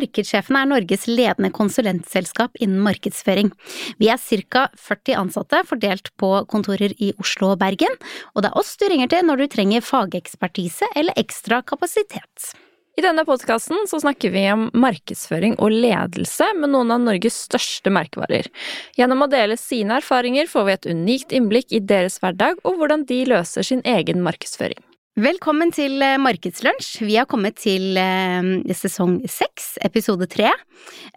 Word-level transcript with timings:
Markedssjefen 0.00 0.56
er 0.56 0.68
Norges 0.70 1.04
ledende 1.10 1.50
konsulentselskap 1.52 2.56
innen 2.62 2.80
markedsføring. 2.84 3.50
Vi 4.00 4.08
er 4.08 4.20
ca. 4.20 4.68
40 4.80 5.18
ansatte 5.20 5.60
fordelt 5.68 6.08
på 6.20 6.32
kontorer 6.48 6.94
i 6.96 7.12
Oslo 7.20 7.52
og 7.52 7.60
Bergen, 7.60 7.92
og 8.34 8.42
det 8.42 8.50
er 8.50 8.58
oss 8.60 8.76
du 8.80 8.88
ringer 8.88 9.10
til 9.12 9.26
når 9.28 9.42
du 9.42 9.46
trenger 9.52 9.84
fagekspertise 9.84 10.88
eller 10.96 11.16
ekstra 11.20 11.60
kapasitet. 11.66 12.52
I 12.98 13.04
denne 13.04 13.22
podkasten 13.24 13.86
snakker 13.88 14.32
vi 14.34 14.42
om 14.50 14.66
markedsføring 14.76 15.54
og 15.62 15.72
ledelse 15.72 16.48
med 16.58 16.72
noen 16.72 16.90
av 16.92 17.04
Norges 17.04 17.38
største 17.46 17.92
merkevarer. 17.92 18.48
Gjennom 18.98 19.24
å 19.24 19.30
dele 19.30 19.56
sine 19.60 20.00
erfaringer 20.00 20.50
får 20.50 20.66
vi 20.66 20.76
et 20.76 20.90
unikt 20.90 21.36
innblikk 21.36 21.72
i 21.72 21.80
deres 21.80 22.18
hverdag 22.20 22.60
og 22.64 22.80
hvordan 22.80 23.06
de 23.08 23.22
løser 23.30 23.66
sin 23.66 23.84
egen 23.88 24.24
markedsføring. 24.26 24.80
Velkommen 25.18 25.72
til 25.74 25.98
eh, 26.06 26.20
Markedslunsj. 26.22 27.00
Vi 27.02 27.16
har 27.18 27.26
kommet 27.26 27.56
til 27.58 27.96
eh, 27.98 28.46
sesong 28.78 29.16
seks, 29.26 29.72
episode 29.82 30.28
tre. 30.30 30.52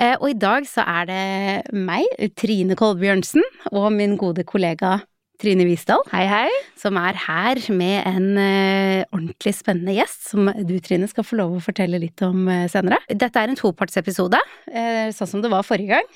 Eh, 0.02 0.16
og 0.16 0.32
i 0.32 0.34
dag 0.34 0.66
så 0.66 0.82
er 0.82 1.06
det 1.12 1.78
meg, 1.78 2.08
Trine 2.34 2.74
Kolbjørnsen, 2.74 3.46
og 3.70 3.92
min 3.94 4.18
gode 4.18 4.48
kollega 4.50 4.96
Trine 5.44 5.66
Visdal. 5.68 6.00
Hei, 6.08 6.24
hei. 6.24 6.52
Som 6.80 6.96
er 7.02 7.18
her 7.20 7.60
med 7.76 8.06
en 8.08 8.38
uh, 8.38 9.02
ordentlig 9.12 9.52
spennende 9.58 9.92
gjest, 9.98 10.30
som 10.30 10.48
du, 10.64 10.78
Trine, 10.84 11.10
skal 11.12 11.26
få 11.28 11.36
lov 11.36 11.58
å 11.58 11.64
fortelle 11.64 12.00
litt 12.00 12.24
om 12.24 12.46
uh, 12.48 12.64
senere. 12.72 13.02
Dette 13.12 13.42
er 13.42 13.52
en 13.52 13.60
topartsepisode, 13.60 14.40
uh, 14.40 15.10
sånn 15.12 15.32
som 15.34 15.44
det 15.44 15.52
var 15.52 15.66
forrige 15.68 16.00
gang. 16.00 16.08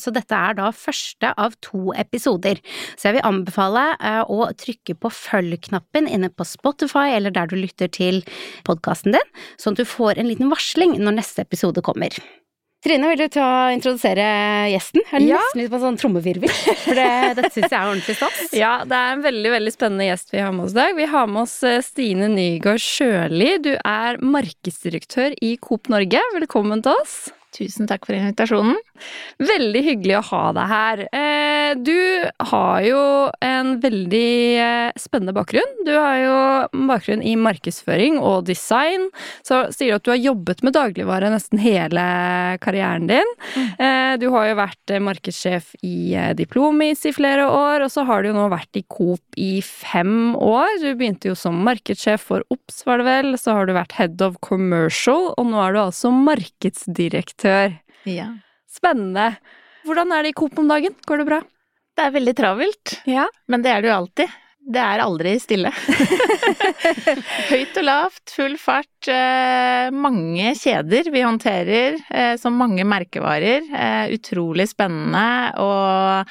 så 0.00 0.10
dette 0.14 0.34
er 0.34 0.56
da 0.58 0.72
første 0.74 1.30
av 1.38 1.54
to 1.64 1.92
episoder. 1.98 2.58
Så 2.98 3.08
jeg 3.08 3.18
vil 3.18 3.26
anbefale 3.28 3.84
å 4.30 4.48
trykke 4.58 4.96
på 4.98 5.10
følg-knappen 5.14 6.10
inne 6.10 6.30
på 6.32 6.46
Spotify 6.48 7.12
eller 7.14 7.34
der 7.34 7.50
du 7.50 7.56
lytter 7.58 7.90
til 7.92 8.20
podkasten 8.66 9.14
din, 9.14 9.32
sånn 9.60 9.78
at 9.78 9.84
du 9.84 9.88
får 9.88 10.18
en 10.18 10.30
liten 10.30 10.50
varsling 10.52 10.98
når 10.98 11.20
neste 11.20 11.46
episode 11.46 11.84
kommer. 11.86 12.18
Trine, 12.88 13.08
vil 13.10 13.20
du 13.20 13.28
ta 13.28 13.68
introdusere 13.74 14.24
gjesten? 14.72 15.02
Jeg 15.04 15.18
er 15.18 15.24
ja. 15.26 15.40
nesten 15.42 15.60
litt 15.60 15.68
på 15.68 15.76
en 15.76 15.82
sånn 15.82 15.98
trommevirvel, 16.00 16.52
for 16.86 16.96
det, 16.96 17.08
dette 17.36 17.50
syns 17.52 17.66
jeg 17.66 17.76
er 17.76 17.90
ordentlig 17.90 18.16
stas. 18.16 18.38
Ja, 18.62 18.70
det 18.88 18.96
er 18.96 19.16
en 19.18 19.24
veldig 19.26 19.52
veldig 19.52 19.72
spennende 19.74 20.06
gjest 20.08 20.32
vi 20.32 20.40
har 20.40 20.54
med 20.56 20.64
oss 20.64 20.72
i 20.72 20.78
dag. 20.80 20.94
Vi 20.96 21.08
har 21.12 21.28
med 21.28 21.42
oss 21.44 21.56
eh, 21.68 21.82
Stine 21.84 22.30
Nygaard 22.32 22.80
Sjøli. 22.80 23.50
Du 23.66 23.74
er 23.76 24.22
markedsdirektør 24.24 25.36
i 25.44 25.58
Coop 25.60 25.92
Norge. 25.92 26.22
Velkommen 26.38 26.80
til 26.86 26.96
oss. 26.96 27.26
Tusen 27.56 27.88
takk 27.88 28.04
for 28.04 28.12
invitasjonen. 28.12 28.76
Veldig 29.40 29.80
hyggelig 29.86 30.18
å 30.18 30.24
ha 30.28 30.40
deg 30.52 30.68
her. 30.68 31.02
Eh, 31.16 31.70
du 31.80 31.96
har 32.50 32.82
jo 32.84 33.00
en 33.44 33.70
veldig 33.80 34.32
eh, 34.60 34.98
spennende 35.00 35.32
bakgrunn. 35.32 35.70
Du 35.86 35.94
har 35.94 36.18
jo 36.20 36.82
bakgrunn 36.90 37.24
i 37.24 37.32
markedsføring 37.40 38.18
og 38.20 38.44
design. 38.50 39.06
Så 39.46 39.62
sier 39.72 39.94
du 39.94 39.96
at 39.96 40.04
du 40.04 40.12
har 40.12 40.20
jobbet 40.20 40.60
med 40.66 40.76
dagligvare 40.76 41.30
nesten 41.32 41.62
hele 41.62 42.04
karrieren 42.60 43.08
din. 43.08 43.32
Mm. 43.54 43.70
Eh, 43.86 44.12
du 44.20 44.28
har 44.34 44.50
jo 44.50 44.58
vært 44.60 44.94
markedssjef 45.08 45.72
i 45.88 46.12
Diplomis 46.36 47.06
i 47.08 47.14
flere 47.16 47.48
år, 47.48 47.86
og 47.86 47.94
så 47.94 48.04
har 48.08 48.22
du 48.22 48.32
jo 48.32 48.36
nå 48.36 48.48
vært 48.52 48.76
i 48.76 48.84
Coop 48.92 49.40
i 49.40 49.62
fem 49.64 50.36
år. 50.36 50.82
Du 50.84 50.90
begynte 50.92 51.32
jo 51.32 51.38
som 51.38 51.64
markedssjef 51.64 52.28
for 52.28 52.44
Ops, 52.52 52.84
var 52.84 53.00
det 53.00 53.08
vel. 53.08 53.32
Så 53.40 53.56
har 53.56 53.64
du 53.64 53.72
vært 53.78 53.96
head 53.96 54.20
of 54.24 54.36
commercial, 54.44 55.32
og 55.38 55.48
nå 55.48 55.64
er 55.64 55.78
du 55.78 55.82
altså 55.86 56.12
markedsdirektør 56.12 57.37
før. 57.42 57.78
Ja. 58.08 58.32
Spennende. 58.70 59.30
Hvordan 59.88 60.12
er 60.14 60.26
det 60.26 60.34
i 60.34 60.38
Coop 60.38 60.58
om 60.60 60.68
dagen? 60.70 60.96
Går 61.08 61.22
det 61.22 61.28
bra? 61.30 61.40
Det 61.98 62.04
er 62.06 62.14
veldig 62.14 62.34
travelt. 62.38 62.94
Ja. 63.10 63.26
Men 63.50 63.64
det 63.64 63.72
er 63.72 63.82
det 63.82 63.90
jo 63.90 63.96
alltid. 63.96 64.36
Det 64.68 64.80
er 64.84 65.00
aldri 65.00 65.32
stille. 65.40 65.70
Høyt 67.52 67.78
og 67.80 67.86
lavt, 67.86 68.34
full 68.34 68.58
fart. 68.60 68.97
Eh, 69.06 69.88
mange 69.94 70.54
kjeder 70.58 71.10
vi 71.14 71.22
håndterer, 71.22 71.98
eh, 72.10 72.36
som 72.40 72.56
mange 72.58 72.82
merkevarer. 72.84 73.62
Eh, 73.70 74.14
utrolig 74.16 74.68
spennende. 74.72 75.52
Og 75.62 76.26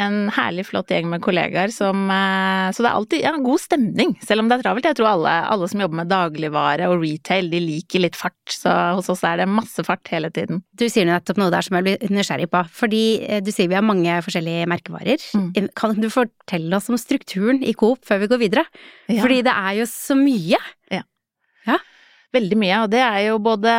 en 0.00 0.28
herlig, 0.32 0.64
flott 0.70 0.88
gjeng 0.88 1.10
med 1.10 1.20
kollegaer 1.20 1.68
som 1.68 2.08
Så 2.08 2.80
det 2.80 2.88
er 2.88 2.94
alltid 2.96 3.20
ja, 3.20 3.32
god 3.36 3.60
stemning, 3.60 4.14
selv 4.24 4.40
om 4.40 4.48
det 4.48 4.56
er 4.56 4.62
travelt. 4.64 4.86
Jeg 4.88 4.96
tror 4.96 5.10
alle, 5.10 5.34
alle, 5.52 5.68
som 5.68 5.82
jobber 5.84 5.98
med 6.00 6.08
dagligvare 6.08 6.88
og 6.88 7.02
retail, 7.02 7.50
de 7.52 7.60
liker 7.60 8.00
litt 8.00 8.16
fart. 8.16 8.40
Så 8.48 8.72
hos 8.96 9.10
oss 9.12 9.22
er 9.22 9.42
det 9.42 9.48
masse 9.52 9.84
fart 9.84 10.08
hele 10.08 10.30
tiden. 10.32 10.62
Du 10.72 10.88
sier 10.88 11.04
nettopp 11.04 11.36
noe 11.36 11.52
der 11.52 11.60
som 11.60 11.76
jeg 11.76 11.84
blir 11.84 12.08
nysgjerrig 12.08 12.48
på. 12.48 12.64
Fordi 12.72 13.04
du 13.44 13.52
sier 13.52 13.68
vi 13.68 13.76
har 13.76 13.84
mange 13.84 14.16
forskjellige 14.24 14.68
merkevarer. 14.72 15.20
Mm. 15.36 15.68
Kan 15.76 16.00
du 16.00 16.08
fortelle 16.08 16.76
oss 16.76 16.88
om 16.88 16.96
strukturen 16.96 17.60
i 17.60 17.76
Coop 17.76 18.00
før 18.08 18.24
vi 18.24 18.32
går 18.32 18.44
videre? 18.48 18.64
Ja. 19.12 19.20
Fordi 19.20 19.42
det 19.44 19.52
er 19.52 19.80
jo 19.82 19.90
så 19.92 20.16
mye. 20.16 20.60
Ja 20.88 21.04
veldig 22.32 22.58
mye, 22.58 22.78
og 22.84 22.90
det 22.92 23.02
er 23.04 23.18
jo 23.26 23.36
både 23.42 23.72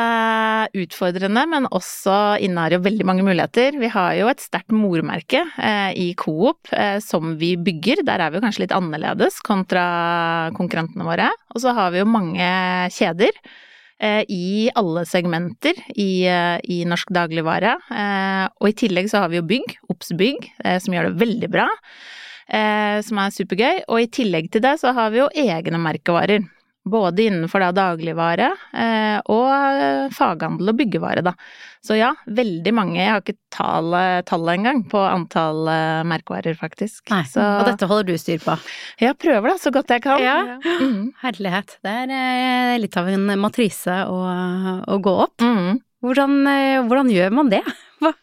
utfordrende, 0.83 1.43
men 1.49 1.67
også 1.73 2.37
innehar 2.43 2.75
jo 2.75 2.83
veldig 2.85 3.07
mange 3.09 3.25
muligheter. 3.25 3.77
Vi 3.81 3.89
har 3.93 4.13
jo 4.19 4.29
et 4.29 4.43
sterkt 4.43 4.73
mormerke 4.75 5.41
eh, 5.57 5.91
i 5.97 6.07
Coop 6.19 6.69
eh, 6.75 6.99
som 7.03 7.35
vi 7.41 7.55
bygger, 7.57 8.03
der 8.05 8.21
er 8.21 8.33
vi 8.33 8.39
jo 8.39 8.45
kanskje 8.45 8.65
litt 8.65 8.77
annerledes 8.77 9.41
kontra 9.45 9.83
konkurrentene 10.57 11.07
våre. 11.07 11.31
Og 11.53 11.63
så 11.65 11.73
har 11.77 11.93
vi 11.93 12.03
jo 12.03 12.09
mange 12.09 12.49
kjeder 12.93 13.33
eh, 13.33 14.21
i 14.29 14.69
alle 14.77 15.05
segmenter 15.09 15.79
i, 15.95 16.25
eh, 16.29 16.57
i 16.69 16.83
norsk 16.89 17.13
dagligvare. 17.15 17.77
Eh, 17.89 18.47
og 18.59 18.69
i 18.69 18.77
tillegg 18.85 19.09
så 19.09 19.25
har 19.25 19.33
vi 19.33 19.41
jo 19.41 19.47
bygg, 19.49 19.77
Obs 19.93 20.13
bygg, 20.19 20.51
eh, 20.63 20.77
som 20.83 20.93
gjør 20.93 21.09
det 21.09 21.23
veldig 21.25 21.55
bra. 21.57 21.69
som 22.53 23.17
er 23.23 23.31
supergøy. 23.31 23.85
Og 23.87 24.01
i 24.03 24.09
tillegg 24.11 24.49
til 24.51 24.61
det 24.61 24.75
så 24.81 24.91
har 24.93 25.13
vi 25.13 25.21
jo 25.21 25.29
egne 25.31 25.79
merkevarer. 25.79 26.43
Både 26.83 27.23
innenfor 27.29 27.63
da 27.63 27.69
dagligvare 27.75 28.49
eh, 28.75 29.19
og 29.31 30.09
faghandel 30.11 30.73
og 30.73 30.79
byggevare, 30.81 31.23
da. 31.23 31.31
Så 31.83 31.95
ja, 31.95 32.13
veldig 32.31 32.71
mange. 32.75 32.99
Jeg 32.99 33.11
har 33.11 33.21
ikke 33.23 33.35
tallet 33.51 34.27
tall 34.29 34.47
engang 34.53 34.85
på 34.91 34.99
antall 35.03 35.67
eh, 35.67 36.03
merkevarer, 36.07 36.55
faktisk. 36.59 37.05
Nei, 37.11 37.25
så, 37.27 37.43
og 37.59 37.67
dette 37.67 37.89
holder 37.89 38.13
du 38.13 38.19
styr 38.21 38.43
på? 38.43 38.55
Ja, 39.03 39.11
prøver 39.19 39.51
da, 39.51 39.55
så 39.59 39.71
godt 39.75 39.91
jeg 39.91 40.05
kan. 40.05 40.23
Ja, 40.23 40.37
mm. 40.63 41.09
Herlighet. 41.25 41.77
Det 41.83 41.95
er 42.03 42.13
eh, 42.15 42.75
litt 42.79 42.95
av 42.99 43.11
en 43.11 43.27
matrise 43.39 43.97
å, 44.07 44.19
å 44.87 44.99
gå 45.03 45.15
opp. 45.25 45.43
Mm. 45.43 45.81
Hvordan, 46.03 46.39
eh, 46.51 46.79
hvordan, 46.87 47.11
gjør 47.11 47.35
man 47.35 47.51
det? 47.51 47.63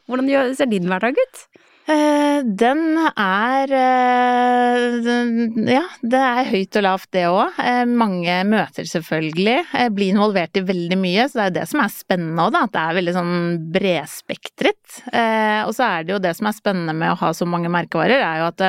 Hvordan 0.08 0.56
ser 0.56 0.68
din 0.68 0.88
hverdag 0.88 1.16
ut? 1.16 1.44
Eh, 1.90 2.40
den 2.44 2.82
er 3.18 3.72
eh, 3.74 5.08
Ja, 5.70 5.82
det 6.02 6.20
er 6.20 6.50
høyt 6.50 6.76
og 6.78 6.84
lavt, 6.86 7.08
det 7.16 7.24
òg. 7.26 7.58
Eh, 7.58 7.82
mange 7.88 8.36
møter, 8.46 8.86
selvfølgelig. 8.86 9.56
Blir 9.96 10.14
involvert 10.14 10.60
i 10.60 10.64
veldig 10.66 10.98
mye, 11.00 11.26
så 11.26 11.40
det 11.40 11.46
er 11.48 11.56
det 11.60 11.66
som 11.72 11.82
er 11.82 11.92
spennende 11.94 12.46
òg, 12.46 12.54
da. 12.54 12.64
At 12.68 12.74
det 12.76 12.82
er 12.84 12.98
veldig 13.00 13.14
sånn 13.16 13.34
bredspektret. 13.74 14.78
Og 15.66 15.72
så 15.76 15.86
er 15.86 16.06
det 16.06 16.14
jo 16.14 16.20
det 16.22 16.32
som 16.36 16.48
er 16.50 16.56
spennende 16.56 16.94
med 16.96 17.12
å 17.12 17.18
ha 17.20 17.30
så 17.36 17.46
mange 17.48 17.70
merkevarer, 17.72 18.22
er 18.24 18.40
jo 18.40 18.48
at 18.48 18.64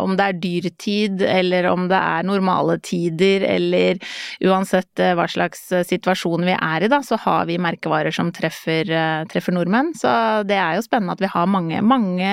om 0.00 0.14
det 0.16 0.26
er 0.26 0.38
dyrtid, 0.40 1.24
eller 1.26 1.68
om 1.68 1.86
det 1.90 1.98
er 1.98 2.26
normale 2.26 2.78
tider, 2.84 3.44
eller 3.44 4.00
uansett 4.44 5.04
hva 5.16 5.26
slags 5.30 5.66
situasjon 5.88 6.46
vi 6.48 6.56
er 6.56 6.86
i, 6.86 6.90
da, 6.92 7.02
så 7.04 7.18
har 7.26 7.44
vi 7.50 7.58
merkevarer 7.60 8.14
som 8.14 8.32
treffer, 8.34 8.88
treffer 9.30 9.56
nordmenn. 9.56 9.92
Så 9.98 10.10
det 10.48 10.58
er 10.60 10.78
jo 10.78 10.86
spennende 10.86 11.16
at 11.16 11.24
vi 11.24 11.32
har 11.32 11.50
mange, 11.50 11.82
mange 11.84 12.32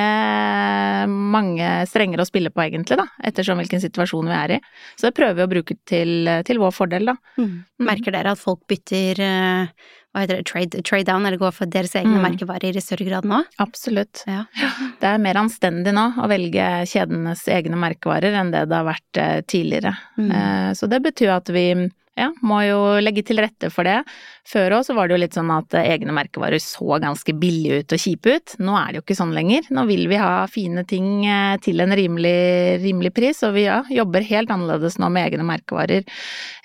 mange 1.09 1.71
strenger 1.89 2.21
å 2.21 2.27
spille 2.27 2.51
på, 2.53 2.63
egentlig, 2.63 2.99
da, 2.99 3.07
ettersom 3.25 3.59
hvilken 3.61 3.81
situasjon 3.83 4.29
vi 4.29 4.37
er 4.37 4.55
i. 4.57 4.61
Så 4.95 5.09
det 5.09 5.15
prøver 5.17 5.41
vi 5.41 5.45
å 5.45 5.51
bruke 5.55 5.77
til, 5.89 6.29
til 6.47 6.61
vår 6.61 6.73
fordel, 6.75 7.11
da. 7.11 7.17
Mm. 7.37 7.49
mm. 7.49 7.89
Merker 7.89 8.15
dere 8.15 8.35
at 8.35 8.41
folk 8.41 8.63
bytter 8.69 9.19
eh, 9.23 9.89
hva 10.13 10.21
heter 10.21 10.39
det, 10.39 10.45
trade, 10.45 10.83
trade 10.85 11.07
down, 11.09 11.25
eller 11.25 11.41
går 11.41 11.53
for 11.55 11.69
deres 11.73 11.95
egne 11.97 12.19
mm. 12.19 12.25
merkevarer 12.27 12.77
i 12.77 12.83
større 12.83 13.07
grad 13.07 13.25
nå? 13.25 13.41
Absolutt. 13.63 14.21
Ja. 14.29 14.45
Det 15.01 15.09
er 15.09 15.19
mer 15.19 15.39
anstendig 15.41 15.91
nå 15.95 16.05
å 16.21 16.29
velge 16.31 16.67
kjedenes 16.87 17.41
egne 17.51 17.79
merkevarer 17.81 18.37
enn 18.39 18.53
det 18.53 18.67
det 18.69 18.77
har 18.77 18.87
vært 18.87 19.19
eh, 19.19 19.39
tidligere. 19.49 19.95
Mm. 20.21 20.29
Eh, 20.37 20.69
så 20.77 20.87
det 20.91 21.01
betyr 21.03 21.33
at 21.33 21.49
vi 21.51 21.65
ja, 22.13 22.27
må 22.45 22.59
jo 22.61 22.79
legge 23.01 23.23
til 23.25 23.41
rette 23.41 23.71
for 23.73 23.87
det. 23.87 24.03
Før 24.45 24.75
òg 24.77 24.83
så 24.85 24.93
var 24.93 25.07
det 25.07 25.15
jo 25.15 25.21
litt 25.23 25.33
sånn 25.37 25.49
at 25.49 25.73
egne 25.79 26.13
merkevarer 26.13 26.61
så 26.61 26.99
ganske 27.01 27.33
billige 27.41 27.79
ut 27.81 27.95
og 27.95 28.01
kjipe 28.03 28.35
ut. 28.35 28.53
Nå 28.61 28.75
er 28.77 28.91
det 28.91 28.99
jo 28.99 29.03
ikke 29.05 29.17
sånn 29.17 29.31
lenger. 29.33 29.69
Nå 29.73 29.85
vil 29.89 30.05
vi 30.11 30.19
ha 30.21 30.43
fine 30.51 30.83
ting 30.85 31.23
eh, 31.25 31.55
til 31.63 31.81
en 31.81 31.95
rimelig, 31.97 32.83
rimelig 32.83 33.13
pris, 33.17 33.41
og 33.47 33.55
vi 33.55 33.63
ja, 33.65 33.79
jobber 33.89 34.25
helt 34.27 34.51
annerledes 34.53 34.99
nå 35.01 35.09
med 35.13 35.25
egne 35.25 35.47
merkevarer 35.47 36.05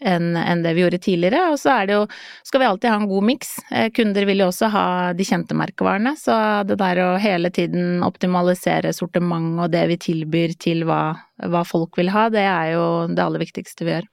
enn, 0.04 0.34
enn 0.36 0.64
det 0.66 0.74
vi 0.76 0.84
gjorde 0.84 1.00
tidligere. 1.06 1.46
Og 1.54 1.56
så 1.62 1.72
er 1.78 1.88
det 1.88 1.96
jo, 1.96 2.02
skal 2.50 2.62
vi 2.64 2.68
alltid 2.68 2.92
ha 2.92 2.98
en 3.00 3.08
god 3.14 3.28
miks. 3.30 3.54
Eh, 3.72 3.88
kunder 3.96 4.28
vil 4.28 4.44
jo 4.44 4.50
også 4.50 4.68
ha 4.74 4.84
de 5.16 5.28
kjente 5.28 5.56
merkevarene, 5.56 6.12
så 6.20 6.36
det 6.68 6.76
der 6.82 7.00
å 7.06 7.08
hele 7.22 7.48
tiden 7.54 8.04
optimalisere 8.04 8.92
sortiment 8.92 9.62
og 9.64 9.72
det 9.72 9.86
vi 9.94 9.96
tilbyr 10.10 10.58
til 10.60 10.84
hva, 10.88 11.14
hva 11.48 11.64
folk 11.64 11.96
vil 11.96 12.12
ha, 12.12 12.26
det 12.32 12.44
er 12.44 12.74
jo 12.74 12.84
det 13.08 13.24
aller 13.24 13.46
viktigste 13.46 13.88
vi 13.88 13.96
gjør. 13.96 14.12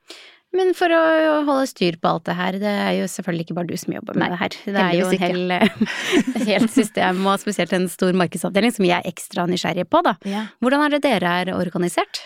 Men 0.56 0.72
for 0.78 0.94
å 0.96 1.02
holde 1.48 1.66
styr 1.68 1.98
på 2.00 2.12
alt 2.12 2.26
det 2.30 2.38
her, 2.38 2.58
det 2.62 2.72
er 2.72 2.94
jo 3.02 3.10
selvfølgelig 3.12 3.48
ikke 3.48 3.58
bare 3.58 3.70
du 3.70 3.76
som 3.80 3.96
jobber 3.96 4.16
med 4.16 4.24
Nei, 4.24 4.32
det 4.32 4.40
her. 4.42 4.58
Det 4.78 4.86
er 4.86 4.96
jo 5.00 5.10
en 5.12 5.24
hel, 5.26 5.56
helt 6.52 6.74
system, 6.74 7.22
og 7.28 7.44
spesielt 7.44 7.76
en 7.76 7.90
stor 7.92 8.16
markedsavdeling 8.18 8.74
som 8.76 8.88
vi 8.88 8.94
er 8.96 9.06
ekstra 9.10 9.48
nysgjerrige 9.52 9.90
på, 9.92 10.02
da. 10.06 10.16
Ja. 10.30 10.48
Hvordan 10.64 10.86
er 10.88 10.96
det 10.96 11.04
dere 11.08 11.38
er 11.44 11.54
organisert? 11.58 12.24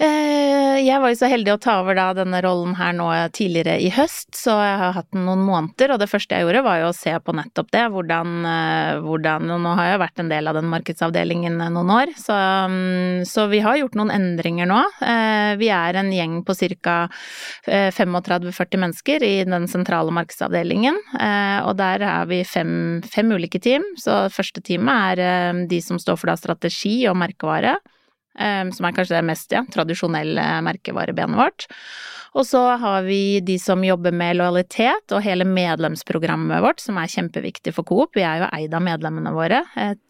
Eh, 0.00 0.78
jeg 0.86 1.00
var 1.02 1.12
jo 1.12 1.16
så 1.20 1.28
heldig 1.28 1.52
å 1.52 1.60
ta 1.60 1.74
over 1.82 1.94
da 1.98 2.06
denne 2.16 2.38
rollen 2.42 2.72
her 2.78 2.94
nå 2.96 3.10
tidligere 3.36 3.74
i 3.84 3.90
høst, 3.92 4.30
så 4.34 4.54
jeg 4.56 4.78
har 4.80 4.94
hatt 4.96 5.10
den 5.12 5.26
noen 5.28 5.42
måneder, 5.44 5.92
og 5.92 6.00
det 6.00 6.08
første 6.08 6.38
jeg 6.38 6.46
gjorde 6.46 6.62
var 6.64 6.80
jo 6.80 6.88
å 6.88 6.96
se 6.96 7.12
på 7.20 7.34
nettopp 7.36 7.68
det, 7.76 7.82
hvordan, 7.92 8.32
eh, 8.48 9.02
hvordan 9.04 9.52
nå 9.52 9.74
har 9.76 9.90
jeg 9.90 10.02
vært 10.02 10.24
en 10.24 10.32
del 10.32 10.48
av 10.48 10.56
den 10.56 10.70
markedsavdelingen 10.72 11.60
noen 11.60 11.92
år, 11.92 12.14
så, 12.16 12.38
mm, 12.72 13.28
så 13.28 13.46
vi 13.52 13.60
har 13.60 13.78
gjort 13.82 14.00
noen 14.00 14.14
endringer 14.16 14.70
nå. 14.72 14.80
Eh, 15.04 15.52
vi 15.60 15.68
er 15.68 16.00
en 16.00 16.10
gjeng 16.10 16.40
på 16.46 16.56
ca. 16.82 16.98
35-40 17.68 18.78
mennesker 18.80 19.22
i 19.22 19.44
den 19.44 19.66
sentrale 19.68 20.12
markedsavdelingen, 20.14 20.96
og 21.66 21.76
der 21.76 22.02
er 22.06 22.26
vi 22.30 22.42
fem, 22.46 23.02
fem 23.02 23.30
ulike 23.34 23.60
team. 23.60 23.82
Så 23.98 24.28
første 24.32 24.62
teamet 24.62 25.18
er 25.18 25.66
de 25.68 25.80
som 25.80 25.98
står 25.98 26.18
for 26.18 26.32
da 26.32 26.36
strategi 26.38 27.02
og 27.10 27.18
merkevare. 27.20 27.76
Som 28.32 28.86
er 28.88 28.94
kanskje 28.96 29.18
det 29.18 29.26
mest 29.28 29.52
ja, 29.52 29.60
tradisjonelle 29.68 30.44
merkevarebenet 30.64 31.36
vårt. 31.36 31.66
Og 32.32 32.46
så 32.48 32.60
har 32.80 33.02
vi 33.04 33.42
de 33.44 33.58
som 33.60 33.82
jobber 33.84 34.14
med 34.16 34.38
lojalitet 34.38 35.12
og 35.12 35.20
hele 35.24 35.44
medlemsprogrammet 35.44 36.62
vårt, 36.64 36.80
som 36.80 36.96
er 36.96 37.10
kjempeviktig 37.12 37.74
for 37.76 37.84
Coop. 37.88 38.16
Vi 38.16 38.24
er 38.24 38.40
jo 38.40 38.48
eid 38.56 38.72
av 38.72 38.84
medlemmene 38.86 39.34
våre. 39.36 39.60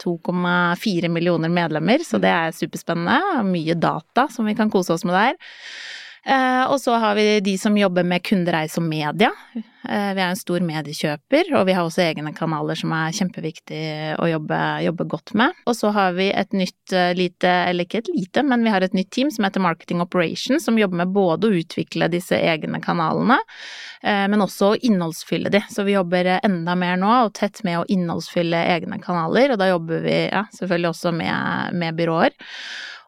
2,4 0.05 1.11
millioner 1.11 1.51
medlemmer, 1.51 2.05
så 2.07 2.23
det 2.23 2.31
er 2.31 2.55
superspennende. 2.55 3.43
Mye 3.49 3.75
data 3.75 4.29
som 4.31 4.47
vi 4.47 4.55
kan 4.59 4.71
kose 4.71 4.95
oss 4.95 5.07
med 5.09 5.19
der. 5.19 5.41
Eh, 6.27 6.65
og 6.71 6.81
så 6.81 6.95
har 7.03 7.15
vi 7.15 7.41
de 7.41 7.57
som 7.59 7.77
jobber 7.77 8.07
med 8.07 8.23
kundereise 8.23 8.79
og 8.79 8.87
media. 8.87 9.33
Eh, 9.57 10.11
vi 10.15 10.23
er 10.23 10.29
en 10.29 10.39
stor 10.39 10.63
mediekjøper, 10.63 11.49
og 11.59 11.65
vi 11.67 11.75
har 11.75 11.83
også 11.83 12.05
egne 12.05 12.31
kanaler 12.37 12.79
som 12.79 12.93
er 12.95 13.17
kjempeviktig 13.17 13.81
å 14.23 14.29
jobbe, 14.31 14.59
jobbe, 14.87 15.07
godt 15.11 15.33
med. 15.39 15.57
Og 15.67 15.75
så 15.75 15.91
har 15.97 16.15
vi 16.15 16.29
et 16.31 16.55
nytt 16.55 16.95
eh, 16.95 17.11
lite, 17.19 17.51
eller 17.73 17.89
ikke 17.89 18.05
et 18.05 18.13
lite, 18.15 18.45
men 18.47 18.63
vi 18.63 18.71
har 18.71 18.87
et 18.87 18.95
nytt 18.95 19.11
team 19.11 19.33
som 19.35 19.49
heter 19.49 19.65
Marketing 19.65 20.05
Operations, 20.05 20.63
som 20.63 20.79
jobber 20.79 21.03
med 21.03 21.17
både 21.17 21.51
å 21.51 21.59
utvikle 21.59 22.11
disse 22.13 22.39
egne 22.39 22.79
kanalene, 22.83 23.41
men 24.03 24.43
også 24.43 24.73
å 24.73 24.79
innholdsfylle 24.83 25.51
de. 25.55 25.61
Så 25.71 25.85
vi 25.87 25.95
jobber 25.95 26.27
enda 26.41 26.75
mer 26.75 26.97
nå, 26.99 27.11
og 27.27 27.37
tett 27.39 27.61
med 27.63 27.79
å 27.79 27.85
innholdsfylle 27.87 28.59
egne 28.73 28.99
kanaler, 29.03 29.55
og 29.55 29.61
da 29.61 29.69
jobber 29.71 30.03
vi 30.03 30.17
ja, 30.25 30.43
selvfølgelig 30.57 30.91
også 30.91 31.13
med, 31.15 31.77
med 31.79 32.01
byråer. 32.01 32.35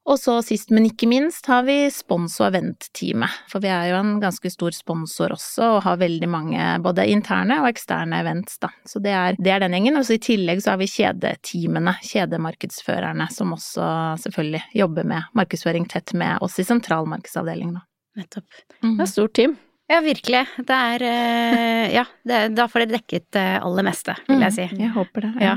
Og 0.05 0.19
så 0.21 0.35
sist, 0.45 0.69
men 0.75 0.85
ikke 0.85 1.09
minst, 1.09 1.47
har 1.49 1.63
vi 1.65 1.87
spons- 1.89 2.37
og 2.43 2.51
event-teamet. 2.51 3.39
For 3.49 3.65
vi 3.65 3.71
er 3.73 3.89
jo 3.89 4.01
en 4.03 4.19
ganske 4.21 4.51
stor 4.53 4.77
sponsor 4.77 5.33
også, 5.33 5.71
og 5.79 5.85
har 5.87 6.01
veldig 6.03 6.29
mange 6.29 6.67
både 6.85 7.07
interne 7.09 7.63
og 7.63 7.71
eksterne 7.71 8.21
events, 8.21 8.59
da. 8.61 8.69
Så 8.85 9.01
det 9.05 9.15
er, 9.17 9.39
det 9.41 9.55
er 9.55 9.65
den 9.65 9.77
gjengen. 9.79 9.97
Og 9.97 10.05
så 10.05 10.19
i 10.19 10.23
tillegg 10.27 10.61
så 10.61 10.75
har 10.75 10.83
vi 10.83 10.91
kjedeteamene, 10.93 11.97
kjedemarkedsførerne, 12.05 13.31
som 13.33 13.57
også 13.57 13.89
selvfølgelig 14.27 14.65
jobber 14.85 15.09
med 15.15 15.33
markedsføring 15.41 15.89
tett 15.89 16.13
med 16.21 16.45
oss 16.45 16.61
i 16.61 16.69
sentralmarkedsavdelingen, 16.69 17.81
da. 17.81 17.87
Nettopp. 18.21 18.61
Mm. 18.83 18.93
Det 18.93 19.01
er 19.01 19.09
et 19.09 19.17
stort 19.17 19.35
team. 19.41 19.57
Ja, 19.91 19.99
virkelig. 20.01 20.47
Det 20.65 20.77
er 20.77 21.03
eh, 21.05 21.95
Ja, 21.95 22.05
det, 22.25 22.41
da 22.57 22.65
får 22.71 22.85
dere 22.85 22.97
dekket 22.97 23.27
det 23.37 23.45
aller 23.61 23.85
meste, 23.85 24.15
vil 24.27 24.41
jeg 24.41 24.55
mm, 24.55 24.57
si. 24.57 24.69
Jeg 24.81 24.93
håper 24.95 25.27
det. 25.27 25.33
Ja, 25.45 25.57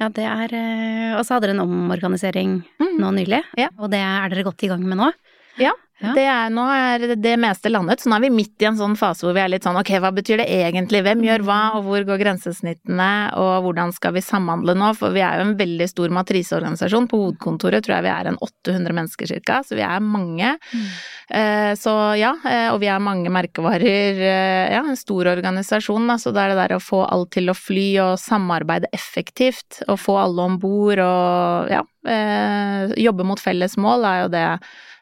ja 0.00 0.08
det 0.16 0.24
er 0.24 0.54
eh, 0.56 1.12
Og 1.18 1.24
så 1.26 1.36
hadde 1.36 1.50
dere 1.50 1.58
en 1.58 1.64
omorganisering 1.66 2.58
mm. 2.80 2.94
nå 3.02 3.12
nylig, 3.18 3.42
ja. 3.60 3.68
og 3.76 3.92
det 3.92 4.00
er 4.00 4.32
dere 4.32 4.46
godt 4.48 4.64
i 4.64 4.70
gang 4.72 4.86
med 4.88 5.00
nå? 5.02 5.10
Ja, 5.60 5.72
ja. 5.96 6.10
Det 6.12 6.24
er, 6.28 6.50
nå 6.52 6.64
er 6.68 7.04
det 7.16 7.30
meste 7.40 7.70
landet, 7.72 8.02
så 8.02 8.10
nå 8.10 8.18
er 8.18 8.26
vi 8.26 8.36
midt 8.36 8.60
i 8.60 8.66
en 8.68 8.76
sånn 8.76 8.98
fase 9.00 9.24
hvor 9.24 9.32
vi 9.32 9.40
er 9.40 9.48
litt 9.48 9.64
sånn 9.64 9.78
ok, 9.80 9.94
hva 10.04 10.10
betyr 10.12 10.42
det 10.42 10.46
egentlig, 10.52 11.00
hvem 11.06 11.22
gjør 11.24 11.44
hva, 11.46 11.60
og 11.78 11.86
hvor 11.86 12.02
går 12.04 12.18
grensesnittene, 12.20 13.06
og 13.40 13.64
hvordan 13.64 13.94
skal 13.96 14.12
vi 14.12 14.20
samhandle 14.24 14.74
nå, 14.76 14.90
for 14.98 15.14
vi 15.14 15.22
er 15.24 15.40
jo 15.40 15.46
en 15.46 15.54
veldig 15.56 15.86
stor 15.88 16.12
matriseorganisasjon, 16.18 17.06
på 17.08 17.20
hovedkontoret 17.22 17.86
tror 17.86 17.96
jeg 17.96 18.04
vi 18.04 18.10
er 18.12 18.28
en 18.28 18.36
800 18.44 18.96
mennesker 18.98 19.30
cirka, 19.30 19.62
så 19.64 19.78
vi 19.78 19.86
er 19.86 20.04
mange. 20.04 20.50
Mm. 20.68 20.90
Eh, 21.40 21.70
så 21.80 21.94
ja, 22.20 22.34
eh, 22.44 22.66
og 22.74 22.76
vi 22.82 22.90
er 22.92 23.00
mange 23.00 23.32
merkevarer, 23.32 24.20
eh, 24.20 24.74
ja, 24.74 24.82
en 24.84 25.00
stor 25.00 25.30
organisasjon, 25.32 26.10
da, 26.12 26.18
så 26.20 26.34
det 26.36 26.42
er 26.42 26.52
det 26.52 26.58
der 26.60 26.74
å 26.76 26.82
få 26.82 27.06
alt 27.06 27.32
til 27.38 27.48
å 27.48 27.56
fly 27.56 27.86
og 28.04 28.18
samarbeide 28.20 28.92
effektivt, 28.92 29.80
og 29.88 29.96
få 30.02 30.18
alle 30.26 30.44
om 30.44 30.60
bord 30.60 31.00
og 31.00 31.72
ja, 31.72 31.80
eh, 32.04 32.92
jobbe 33.00 33.24
mot 33.32 33.40
felles 33.40 33.78
mål 33.80 34.04
er 34.04 34.20
jo 34.26 34.28
det 34.36 34.44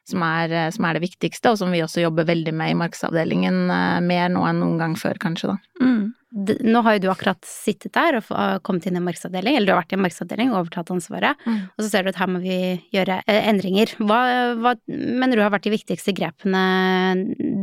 som 0.09 0.25
er, 0.27 0.53
eh, 0.53 0.71
som 0.75 0.85
er, 0.89 0.99
det 0.99 1.07
viktigste, 1.07 1.53
og 1.53 1.61
som 1.61 1.73
vi 1.75 1.83
også 1.85 2.05
jobber 2.05 2.29
veldig 2.29 2.55
med 2.57 2.75
i 2.75 2.79
markedsavdelingen, 2.83 3.65
eh, 3.71 4.01
mer 4.05 4.29
nå 4.33 4.45
enn 4.49 4.61
noen 4.63 4.79
gang 4.81 4.99
før, 5.01 5.21
kanskje, 5.23 5.55
da. 5.55 5.85
Mm 5.85 6.13
nå 6.35 6.83
har 6.83 6.97
jo 6.97 7.05
du 7.05 7.11
akkurat 7.13 7.39
sittet 7.47 7.95
der 7.95 8.19
og 8.19 8.31
kommet 8.67 8.89
inn 8.89 8.97
i 8.97 9.01
en 9.01 9.07
markedsavdeling, 9.07 9.55
eller 9.55 9.69
du 9.69 9.73
har 9.75 9.83
vært 9.85 9.95
i 9.95 9.99
en 9.99 10.03
markedsavdeling 10.03 10.51
og 10.51 10.61
overtatt 10.65 10.91
ansvaret, 10.91 11.45
mm. 11.47 11.61
og 11.77 11.85
så 11.85 11.91
ser 11.91 12.05
du 12.05 12.11
at 12.11 12.19
her 12.19 12.31
må 12.31 12.41
vi 12.43 12.57
gjøre 12.95 13.21
eh, 13.31 13.49
endringer. 13.53 13.93
Hva, 14.03 14.19
hva, 14.59 14.75
mener 14.91 15.39
du 15.39 15.45
har 15.45 15.53
vært 15.55 15.69
de 15.69 15.75
viktigste 15.77 16.15
grepene 16.17 16.65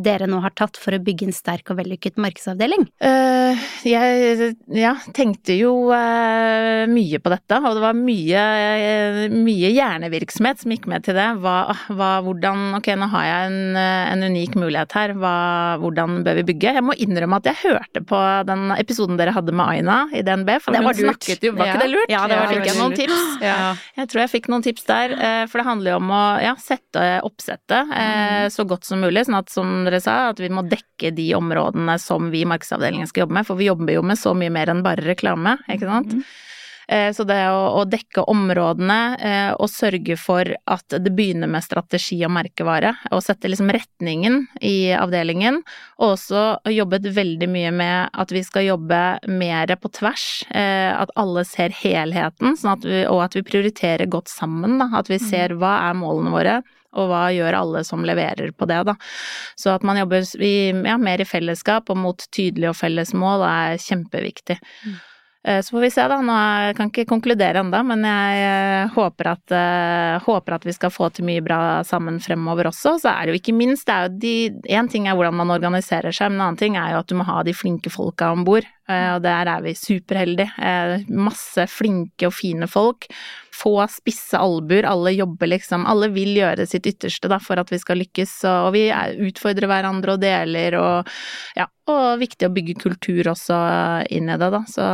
dere 0.06 0.30
nå 0.32 0.40
har 0.44 0.56
tatt 0.56 0.80
for 0.80 0.96
å 0.96 1.02
bygge 1.04 1.28
en 1.28 1.36
sterk 1.36 1.74
og 1.74 1.82
vellykket 1.82 2.20
markedsavdeling? 2.22 2.88
Uh, 3.04 3.60
jeg 3.88 4.54
ja, 4.78 4.94
tenkte 5.18 5.58
jo 5.60 5.74
uh, 5.92 6.88
mye 6.92 7.20
på 7.20 7.34
dette, 7.34 7.60
og 7.60 7.76
det 7.76 7.84
var 7.84 8.00
mye, 8.00 8.46
uh, 8.86 9.36
mye 9.36 9.74
hjernevirksomhet 9.76 10.64
som 10.64 10.76
gikk 10.76 10.88
med 10.92 11.06
til 11.08 11.20
det. 11.20 11.28
Hva, 11.44 11.58
hva, 11.92 12.14
hvordan 12.24 12.80
Ok, 12.82 12.88
nå 12.96 13.08
har 13.12 13.26
jeg 13.28 13.52
en, 13.52 13.76
en 13.82 14.24
unik 14.32 14.56
mulighet 14.60 14.94
her, 14.96 15.14
hvordan 15.18 16.22
bør 16.26 16.40
vi 16.40 16.48
bygge? 16.54 16.76
Jeg 16.78 16.86
må 16.86 16.96
innrømme 16.96 17.42
at 17.42 17.50
jeg 17.52 17.60
hørte 17.66 18.04
på 18.08 18.20
den 18.48 18.61
den 18.62 18.74
episoden 18.78 19.18
dere 19.20 19.34
hadde 19.36 19.54
med 19.56 19.66
Aina 19.66 19.98
i 20.14 20.22
DNB, 20.26 20.52
for 20.62 20.76
det 20.76 20.84
hun 20.84 20.98
snakket 20.98 21.46
jo 21.48 21.54
Var 21.58 21.72
ikke 21.72 21.82
det 21.84 21.90
lurt? 21.92 22.12
Ja, 22.14 22.22
det 22.30 22.38
var 22.40 22.54
fikk 22.54 22.70
jeg 22.70 22.78
noen 22.78 22.96
tips. 22.98 23.24
Ja. 23.42 23.56
Jeg 23.98 24.12
tror 24.12 24.24
jeg 24.24 24.32
fikk 24.36 24.52
noen 24.54 24.66
tips 24.66 24.86
der, 24.90 25.16
eh, 25.16 25.42
for 25.50 25.62
det 25.62 25.68
handler 25.68 25.96
jo 25.96 25.98
om 26.02 26.14
å 26.14 26.22
ja, 26.44 26.54
sette 26.62 27.08
oppsettet 27.26 27.96
eh, 27.98 28.46
så 28.54 28.66
godt 28.70 28.88
som 28.88 29.02
mulig, 29.04 29.26
sånn 29.28 29.40
at 29.42 29.52
som 29.54 29.74
dere 29.88 30.02
sa, 30.04 30.20
at 30.32 30.42
vi 30.42 30.52
må 30.54 30.64
dekke 30.70 31.14
de 31.18 31.28
områdene 31.38 31.98
som 32.02 32.30
vi 32.34 32.46
i 32.46 32.50
markedsavdelingen 32.50 33.10
skal 33.10 33.26
jobbe 33.26 33.40
med, 33.40 33.50
for 33.50 33.60
vi 33.60 33.70
jobber 33.72 33.98
jo 33.98 34.06
med 34.06 34.20
så 34.20 34.36
mye 34.38 34.54
mer 34.54 34.72
enn 34.72 34.86
bare 34.86 35.06
reklame, 35.06 35.58
ikke 35.68 35.90
sant. 35.90 36.16
Mm. 36.16 36.26
Eh, 36.92 37.14
så 37.16 37.24
det 37.24 37.40
å, 37.48 37.86
dekke 37.88 38.26
områdene 38.28 39.00
eh, 39.16 39.52
og 39.56 39.70
sørge 39.72 40.18
for 40.20 40.50
at 40.68 40.98
det 41.00 41.14
begynner 41.16 41.48
med 41.52 41.64
strategi 41.64 42.18
og 42.28 42.34
merkevare, 42.36 42.92
og 43.16 43.24
sette 43.24 43.48
liksom 43.48 43.72
retningen 43.72 44.42
i 44.60 44.92
avdelingen, 44.98 45.62
og 46.02 46.18
også 46.18 46.44
jobbet 46.74 47.08
veldig 47.16 47.48
mye 47.52 47.72
med 47.76 48.12
at 48.12 48.34
vi 48.36 48.44
skal 48.44 48.68
jobbe 48.68 49.00
mer 49.32 49.72
på 49.80 49.92
tvers, 49.96 50.26
eh, 50.52 50.92
at 50.92 51.14
alle 51.20 51.46
ser 51.48 51.72
helheten, 51.80 52.58
sånn 52.60 52.74
at 52.76 52.88
vi, 52.88 53.06
og 53.08 53.24
at 53.24 53.38
vi 53.40 53.46
prioriterer 53.48 54.12
godt 54.12 54.32
sammen, 54.32 54.76
da. 54.82 54.90
At 55.00 55.12
vi 55.12 55.22
mm. 55.22 55.28
ser 55.30 55.56
hva 55.62 55.78
er 55.88 55.96
målene 55.96 56.34
våre, 56.34 56.58
og 56.92 57.08
hva 57.08 57.22
gjør 57.32 57.56
alle 57.56 57.86
som 57.88 58.04
leverer 58.04 58.52
på 58.52 58.68
det, 58.68 58.82
da. 58.90 58.98
Så 59.56 59.72
at 59.72 59.86
man 59.88 60.02
jobber 60.02 60.28
i, 60.44 60.56
ja, 60.76 60.98
mer 61.00 61.24
i 61.24 61.30
fellesskap 61.30 61.88
og 61.94 62.02
mot 62.04 62.28
tydelige 62.36 62.74
og 62.74 62.80
felles 62.82 63.16
mål 63.16 63.48
er 63.48 63.80
kjempeviktig. 63.80 64.60
Mm. 64.84 65.00
Eh, 65.44 65.62
så 65.62 65.70
får 65.70 65.80
vi 65.80 65.92
se, 65.92 66.04
da. 66.08 66.20
Nå 66.22 66.34
kan 66.78 66.92
ikke 66.92 67.08
konkludere 67.10 67.64
ennå, 67.64 67.80
men 67.90 68.06
jeg 68.06 68.42
eh, 68.46 68.92
håper 68.94 69.32
at, 69.32 69.54
uh, 69.56 70.22
håper 70.28 70.58
at, 70.58 70.68
vi 70.68 70.76
skal 70.76 70.94
få 70.94 71.10
til 71.10 71.26
mye 71.26 71.42
bra 71.42 71.82
sammen 71.88 72.20
fremover 72.22 72.70
også. 72.70 73.00
Så 73.02 73.10
er 73.10 73.26
det 73.26 73.34
jo 73.34 73.42
ikke 73.42 73.58
minst 73.58 73.90
det 73.90 74.32
Én 74.70 74.90
ting 74.90 75.08
er 75.08 75.18
hvordan 75.18 75.40
man 75.42 75.54
organiserer 75.54 76.14
seg, 76.14 76.30
men 76.30 76.38
en 76.38 76.46
annen 76.46 76.62
ting 76.62 76.78
er 76.78 76.94
jo 76.94 77.02
at 77.02 77.10
du 77.10 77.18
må 77.18 77.26
ha 77.26 77.42
de 77.44 77.56
flinke 77.58 77.90
folka 77.94 78.30
om 78.36 78.46
bord. 78.46 78.68
Og 78.92 79.22
der 79.24 79.48
er 79.48 79.62
vi 79.64 79.72
superheldige. 79.78 80.52
Masse 81.16 81.64
flinke 81.72 82.28
og 82.28 82.34
fine 82.36 82.68
folk. 82.68 83.08
Få 83.56 83.78
spisse 83.92 84.40
albuer. 84.40 84.84
Alle 84.90 85.14
jobber 85.16 85.48
liksom 85.48 85.86
Alle 85.88 86.10
vil 86.12 86.34
gjøre 86.36 86.66
sitt 86.68 86.90
ytterste 86.90 87.32
da, 87.32 87.40
for 87.40 87.62
at 87.62 87.72
vi 87.72 87.80
skal 87.80 88.02
lykkes, 88.02 88.34
og 88.50 88.74
vi 88.76 88.90
utfordrer 89.30 89.72
hverandre 89.72 90.18
og 90.18 90.24
deler 90.26 90.78
og 90.82 91.14
ja, 91.56 91.70
og 91.90 92.22
viktig 92.22 92.46
å 92.46 92.54
bygge 92.54 92.76
kultur 92.82 93.32
også 93.32 93.58
inn 94.14 94.30
i 94.30 94.38
det, 94.38 94.50
da. 94.54 94.62
Så 94.70 94.86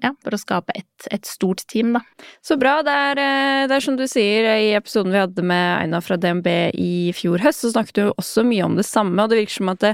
ja, 0.00 0.12
for 0.24 0.36
å 0.36 0.40
skape 0.40 0.74
et, 0.78 1.08
et 1.12 1.28
stort 1.28 1.64
team, 1.68 1.92
da. 1.98 2.00
Så 2.44 2.56
bra. 2.60 2.78
Det 2.86 2.94
er, 2.94 3.20
eh, 3.20 3.64
det 3.68 3.76
er, 3.76 3.84
som 3.84 3.98
du 3.98 4.06
sier, 4.08 4.48
i 4.56 4.72
episoden 4.76 5.12
vi 5.12 5.20
hadde 5.20 5.44
med 5.44 5.66
Einar 5.82 6.04
fra 6.04 6.16
DNB 6.20 6.48
i 6.80 7.12
fjor 7.16 7.44
høst, 7.44 7.64
så 7.64 7.74
snakket 7.74 8.00
du 8.00 8.02
også 8.14 8.46
mye 8.48 8.64
om 8.64 8.78
det 8.78 8.86
samme, 8.88 9.18
og 9.20 9.30
det 9.30 9.42
virker 9.42 9.58
som 9.58 9.72
at 9.74 9.84
det 9.84 9.92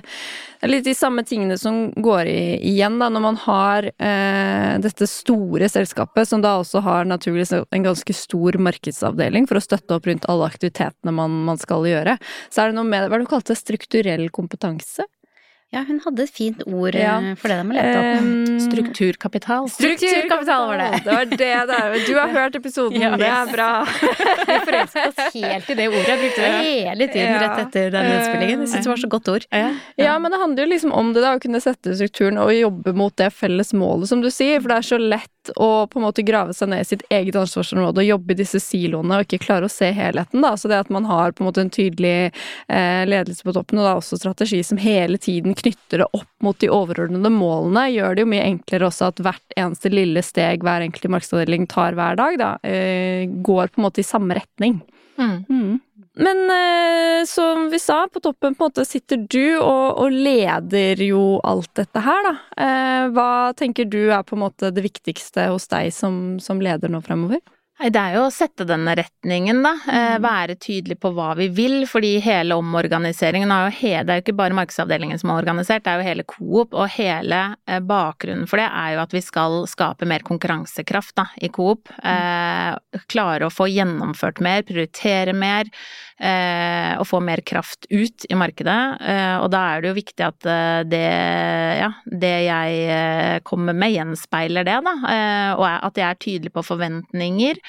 er 0.61 0.73
litt 0.73 0.87
de 0.87 0.95
samme 0.97 1.25
tingene 1.27 1.59
som 1.61 1.83
går 1.99 2.31
i, 2.31 2.41
igjen, 2.73 3.01
da, 3.03 3.11
når 3.13 3.27
man 3.27 3.41
har 3.47 3.91
eh, 3.91 4.73
dette 4.87 5.11
store 5.11 5.71
selskapet, 5.73 6.31
som 6.31 6.45
da 6.45 6.57
også 6.61 6.85
har 6.87 7.09
naturligvis 7.11 7.57
en 7.59 7.87
ganske 7.87 8.17
stor 8.17 8.61
markedsavdeling 8.63 9.51
for 9.51 9.59
å 9.59 9.65
støtte 9.65 9.99
opp 9.99 10.07
rundt 10.07 10.29
alle 10.31 10.51
aktivitetene 10.51 11.15
man, 11.17 11.41
man 11.49 11.61
skal 11.61 11.89
gjøre. 11.89 12.21
Så 12.53 12.63
er 12.63 12.71
det 12.71 12.79
noe 12.79 12.87
med 12.87 13.09
hva 13.09 13.19
er 13.19 13.25
det 13.25 13.27
du 13.27 13.35
kalte 13.35 13.59
strukturell 13.59 14.29
kompetanse? 14.35 15.09
Ja, 15.71 15.85
hun 15.87 16.01
hadde 16.03 16.25
et 16.27 16.33
fint 16.35 16.65
ord 16.67 16.97
ja. 16.99 17.13
Eh, 17.23 17.37
for 17.39 17.53
det 17.53 17.61
de 17.61 17.67
har 17.69 17.77
lett 17.77 17.99
opp. 17.99 18.25
Um, 18.25 18.57
strukturkapital. 18.65 19.69
Strukturkapital 19.71 20.65
var 20.67 20.81
det! 20.81 20.89
Det 21.05 21.15
var 21.15 21.29
det 21.31 21.51
der. 21.71 21.95
Du 22.09 22.17
har 22.19 22.33
hørt 22.35 22.59
episoden, 22.59 22.99
ja, 22.99 23.13
det 23.21 23.29
er 23.31 23.53
bra. 23.53 23.69
Vi 24.49 24.57
forelsket 24.67 25.13
oss 25.13 25.37
helt 25.37 25.71
i 25.71 25.77
det 25.79 25.87
ordet. 25.93 26.09
Jeg 26.09 26.21
brukte 26.25 26.43
det 26.43 26.65
hele 26.67 27.09
tiden 27.13 27.39
rett 27.45 27.63
etter 27.69 27.95
den 27.95 28.11
innspillingen. 28.17 28.65
Jeg 28.67 28.73
syns 28.73 28.89
det 28.89 28.93
var 28.97 29.03
så 29.05 29.13
godt 29.15 29.31
ord. 29.31 29.47
Ja. 29.55 30.17
men 30.19 30.35
det 30.35 30.41
handler 30.43 30.67
jo 30.67 30.73
liksom 30.73 30.97
om 30.97 31.13
det, 31.15 31.23
da, 31.23 31.37
å 31.39 31.45
kunne 31.47 31.63
sette 31.63 31.95
strukturen 31.95 32.43
og 32.43 32.51
jobbe 32.57 32.97
mot 32.99 33.15
det 33.23 33.31
felles 33.31 33.71
målet, 33.71 34.11
som 34.11 34.27
du 34.27 34.31
sier. 34.35 34.59
For 34.59 34.75
det 34.75 34.81
er 34.81 34.91
så 34.91 34.99
lett 34.99 35.55
å 35.55 35.87
på 35.87 36.01
en 36.01 36.05
måte 36.05 36.27
grave 36.27 36.53
seg 36.57 36.69
ned 36.73 36.83
i 36.83 36.89
sitt 36.89 37.07
eget 37.15 37.39
ansvarsområde 37.39 38.03
og 38.03 38.11
jobbe 38.11 38.35
i 38.35 38.41
disse 38.43 38.61
siloene 38.61 39.21
og 39.21 39.25
ikke 39.25 39.41
klare 39.47 39.71
å 39.71 39.73
se 39.73 39.89
helheten. 39.95 40.43
da, 40.43 40.53
Så 40.59 40.69
det 40.69 40.83
at 40.83 40.91
man 40.93 41.07
har 41.09 41.33
på 41.33 41.45
en 41.45 41.49
måte 41.49 41.63
en 41.63 41.73
tydelig 41.73 42.33
eh, 42.69 43.07
ledelse 43.09 43.47
på 43.47 43.55
toppen, 43.57 43.81
og 43.81 43.87
da 43.87 43.95
også 43.97 44.19
strategi 44.21 44.61
som 44.67 44.83
hele 44.83 45.19
tiden 45.19 45.55
knytter 45.61 46.03
det 46.03 46.09
opp 46.17 46.31
mot 46.45 46.59
de 46.61 46.71
overordnede 46.73 47.31
målene, 47.33 47.87
gjør 47.95 48.17
det 48.17 48.25
jo 48.25 48.31
mye 48.33 48.47
enklere 48.49 48.89
også 48.89 49.11
at 49.11 49.23
hvert 49.25 49.59
eneste 49.61 49.93
lille 49.93 50.23
steg 50.25 50.65
hver 50.67 50.85
enkelt 50.87 51.13
markedsavdeling 51.17 51.69
tar 51.71 51.99
hver 51.99 52.19
dag, 52.21 52.41
da, 52.41 52.51
eh, 52.67 53.29
går 53.29 53.71
på 53.71 53.81
en 53.81 53.87
måte 53.89 54.03
i 54.03 54.07
samme 54.07 54.37
retning. 54.39 54.81
Mm. 55.21 55.39
Mm. 55.49 55.79
Men 56.21 56.43
eh, 56.51 57.25
som 57.27 57.69
vi 57.71 57.79
sa, 57.79 58.09
på 58.13 58.21
toppen 58.21 58.55
på 58.55 58.65
en 58.65 58.69
måte 58.69 58.85
sitter 58.85 59.23
du 59.31 59.61
og, 59.61 60.01
og 60.03 60.11
leder 60.11 61.01
jo 61.05 61.39
alt 61.47 61.71
dette 61.79 62.03
her, 62.03 62.27
da. 62.27 62.35
Eh, 62.65 63.05
hva 63.15 63.31
tenker 63.57 63.87
du 63.89 64.11
er 64.11 64.25
på 64.27 64.37
en 64.37 64.45
måte 64.45 64.73
det 64.75 64.85
viktigste 64.85 65.47
hos 65.53 65.71
deg 65.71 65.93
som, 65.95 66.41
som 66.43 66.61
leder 66.63 66.93
nå 66.93 67.03
fremover? 67.07 67.41
Det 67.81 67.97
er 67.97 68.19
jo 68.19 68.27
å 68.27 68.33
sette 68.33 68.67
den 68.69 68.85
retningen, 68.85 69.63
da. 69.65 69.73
Eh, 69.89 70.17
mm. 70.19 70.25
Være 70.25 70.57
tydelig 70.61 70.99
på 71.01 71.13
hva 71.17 71.31
vi 71.39 71.47
vil. 71.57 71.79
Fordi 71.89 72.13
hele 72.21 72.59
omorganiseringen 72.61 73.53
er 73.55 73.69
jo 73.69 73.77
he, 73.79 73.95
Det 74.05 74.13
er 74.13 74.21
jo 74.21 74.25
ikke 74.27 74.37
bare 74.43 74.57
markedsavdelingen 74.59 75.21
som 75.21 75.33
er 75.33 75.41
organisert, 75.41 75.87
det 75.87 75.95
er 75.95 76.03
jo 76.03 76.09
hele 76.11 76.27
Coop. 76.29 76.77
Og 76.77 76.93
hele 76.99 77.41
eh, 77.65 77.81
bakgrunnen 77.81 78.45
for 78.51 78.61
det 78.61 78.69
er 78.69 78.97
jo 78.97 79.03
at 79.07 79.17
vi 79.17 79.25
skal 79.25 79.63
skape 79.71 80.09
mer 80.09 80.27
konkurransekraft 80.27 81.17
da, 81.23 81.27
i 81.41 81.49
Coop. 81.49 81.89
Mm. 82.03 82.11
Eh, 82.13 83.01
klare 83.09 83.49
å 83.49 83.55
få 83.55 83.71
gjennomført 83.73 84.45
mer, 84.45 84.67
prioritere 84.69 85.33
mer. 85.37 85.73
Eh, 86.21 86.99
og 87.01 87.07
få 87.09 87.17
mer 87.25 87.41
kraft 87.47 87.87
ut 87.89 88.27
i 88.29 88.37
markedet. 88.37 88.81
Eh, 89.01 89.37
og 89.41 89.49
da 89.55 89.63
er 89.71 89.81
det 89.81 89.89
jo 89.89 89.97
viktig 89.97 90.27
at 90.27 90.49
eh, 90.53 90.81
det, 90.85 91.07
ja, 91.81 91.89
det 92.05 92.35
jeg 92.45 93.41
kommer 93.49 93.77
med, 93.77 93.95
gjenspeiler 93.95 94.69
det, 94.69 94.77
da. 94.85 94.95
og 95.57 95.65
at 95.71 95.97
jeg 95.97 96.07
er 96.07 96.21
tydelig 96.21 96.53
på 96.53 96.65
forventninger. 96.67 97.61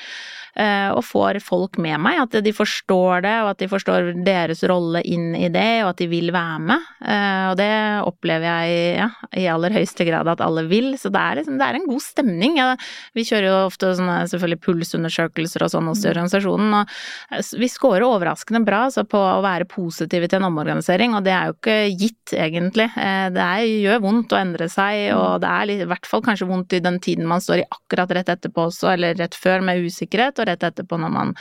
Eh, 0.51 0.89
og 0.91 1.03
får 1.07 1.39
folk 1.43 1.77
med 1.81 1.99
meg. 2.03 2.19
At 2.25 2.35
de 2.43 2.53
forstår 2.55 3.23
det, 3.23 3.35
og 3.43 3.53
at 3.53 3.61
de 3.61 3.69
forstår 3.71 4.11
deres 4.25 4.63
rolle 4.67 4.99
inn 5.07 5.31
i 5.37 5.47
det, 5.51 5.83
og 5.85 5.93
at 5.93 6.01
de 6.01 6.09
vil 6.11 6.31
være 6.35 6.59
med. 6.67 6.89
Eh, 6.99 7.45
og 7.51 7.55
det 7.59 7.71
opplever 8.07 8.47
jeg 8.49 8.97
ja, 8.99 9.07
i 9.39 9.47
aller 9.51 9.75
høyeste 9.75 10.07
grad 10.07 10.27
at 10.31 10.43
alle 10.43 10.65
vil. 10.71 10.91
Så 10.99 11.11
det 11.13 11.21
er, 11.21 11.39
liksom, 11.39 11.59
det 11.61 11.67
er 11.67 11.79
en 11.79 11.87
god 11.87 12.03
stemning. 12.03 12.57
Ja, 12.59 12.73
vi 13.17 13.25
kjører 13.27 13.47
jo 13.47 13.57
ofte 13.69 13.93
sånne 13.95 14.17
selvfølgelig 14.31 14.61
pulsundersøkelser 14.65 15.65
og 15.67 15.73
sånn 15.73 15.89
hos 15.91 16.03
mm. 16.03 16.09
organisasjonen, 16.11 16.75
og 16.81 16.95
eh, 17.37 17.53
vi 17.61 17.71
scorer 17.71 18.07
overraskende 18.07 18.63
bra 18.67 18.85
altså, 18.89 19.05
på 19.07 19.19
å 19.19 19.39
være 19.45 19.69
positive 19.71 20.27
til 20.27 20.41
en 20.41 20.49
omorganisering, 20.49 21.15
og 21.15 21.25
det 21.27 21.35
er 21.35 21.47
jo 21.47 21.57
ikke 21.57 21.79
gitt, 21.95 22.35
egentlig. 22.35 22.89
Det 22.91 23.41
er, 23.43 23.63
gjør 23.85 24.03
vondt 24.03 24.33
å 24.35 24.39
endre 24.39 24.67
seg, 24.71 25.11
og 25.15 25.37
mm. 25.37 25.41
det 25.43 25.51
er 25.51 25.73
i 25.73 25.89
hvert 25.89 26.07
fall 26.09 26.23
kanskje 26.25 26.47
vondt 26.49 26.75
i 26.75 26.83
den 26.83 26.99
tiden 27.03 27.27
man 27.29 27.43
står 27.43 27.63
i 27.63 27.67
akkurat 27.67 28.11
rett 28.17 28.31
etterpå 28.31 28.67
også, 28.69 28.91
eller 28.93 29.15
rett 29.19 29.35
før, 29.37 29.63
med 29.65 29.83
usikkerhet 29.85 30.40
og 30.41 30.49
rett 30.49 30.63
etterpå 30.67 30.99
når 31.01 31.11
man 31.13 31.35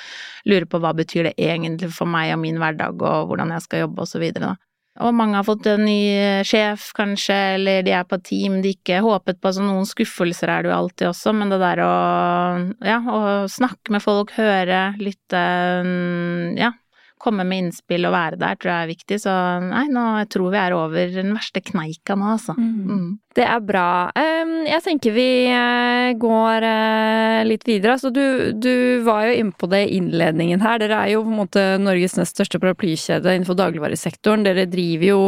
lurer 0.48 0.68
på 0.70 0.80
hva 0.82 0.94
betyr 0.96 1.30
det 1.30 1.36
egentlig 1.40 1.90
for 1.96 2.10
meg 2.10 2.34
og 2.34 2.42
min 2.44 2.60
hverdag 2.60 3.00
og 3.00 3.30
hvordan 3.30 3.54
jeg 3.56 3.66
skal 3.66 3.86
jobbe 3.86 4.04
og 4.04 4.10
så 4.10 4.22
videre, 4.22 4.52
da. 4.52 4.66
Og 5.00 5.14
mange 5.16 5.38
har 5.38 5.46
fått 5.46 5.68
en 5.70 5.84
ny 5.86 6.00
sjef, 6.44 6.90
kanskje, 6.96 7.36
eller 7.54 7.84
de 7.86 7.92
er 7.94 8.04
på 8.08 8.18
team 8.26 8.58
de 8.60 8.74
ikke 8.74 8.98
håpet 9.04 9.38
på, 9.40 9.52
så 9.54 9.62
noen 9.64 9.86
skuffelser 9.88 10.50
er 10.50 10.66
det 10.66 10.72
jo 10.72 10.76
alltid 10.76 11.06
også, 11.08 11.32
men 11.38 11.52
det 11.52 11.60
der 11.62 11.80
å, 11.86 11.92
ja, 12.84 12.98
å 13.00 13.20
snakke 13.48 13.94
med 13.94 14.04
folk, 14.04 14.34
høre, 14.36 14.82
lytte, 15.00 15.44
ja, 16.58 16.72
komme 17.20 17.44
med 17.46 17.66
innspill 17.66 18.06
og 18.08 18.14
være 18.14 18.38
der, 18.40 18.58
tror 18.58 18.72
jeg 18.72 18.84
er 18.84 18.90
viktig. 18.90 19.18
Så 19.22 19.32
nei, 19.66 19.86
nå 19.92 20.04
tror 20.32 20.52
vi 20.54 20.60
er 20.60 20.76
over 20.76 21.12
den 21.14 21.34
verste 21.36 21.62
kneika 21.64 22.16
nå, 22.18 22.34
altså. 22.36 22.56
Mm. 22.58 22.70
Mm. 22.90 23.10
Det 23.36 23.46
er 23.46 23.60
bra. 23.62 23.86
Jeg 24.66 24.82
tenker 24.86 25.14
vi 25.14 25.28
eh, 25.52 26.10
går 26.20 26.66
eh, 26.66 27.40
litt 27.46 27.66
videre. 27.68 27.94
Altså, 27.98 28.10
du, 28.14 28.50
du 28.56 29.04
var 29.06 29.28
jo 29.28 29.36
inne 29.42 29.54
på 29.56 29.70
det 29.70 29.84
i 29.86 29.98
innledningen 30.00 30.64
her. 30.64 30.80
Dere 30.82 31.04
er 31.04 31.14
jo 31.14 31.24
på 31.26 31.34
en 31.34 31.42
måte 31.44 31.66
Norges 31.82 32.16
nest 32.18 32.34
største 32.34 32.60
paraplykjede 32.62 33.36
innenfor 33.36 33.58
dagligvaresektoren. 33.60 34.46
Dere 34.48 34.66
driver 34.70 35.12
jo 35.12 35.20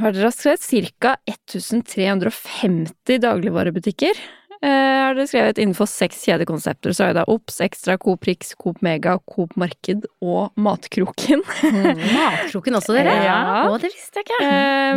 hva 0.00 0.08
er 0.08 0.14
det 0.14 0.22
dere 0.22 0.30
har 0.30 0.32
skrevet? 0.32 0.94
Ca. 1.04 1.10
1350 1.28 3.20
dagligvarebutikker. 3.20 4.22
Eh, 4.60 4.68
har 4.68 5.14
dere 5.16 5.24
skrevet 5.24 5.58
innenfor 5.62 5.88
seks 5.88 6.18
kjedekonsepter. 6.28 6.92
Så 6.92 7.06
er 7.06 7.14
det 7.16 7.24
Ops, 7.32 7.62
Extra, 7.64 7.96
Coop 8.00 8.26
Rix, 8.28 8.52
Coop 8.60 8.82
Mega, 8.84 9.14
Coop 9.32 9.54
Marked 9.60 10.04
og 10.20 10.52
Matkroken. 10.60 11.40
Mm, 11.64 12.02
matkroken 12.12 12.76
også, 12.76 12.96
dere? 12.98 13.14
Ja. 13.30 13.38
Å, 13.70 13.78
det 13.80 13.90
visste 13.92 14.20
jeg 14.20 14.28
ikke. 14.28 14.38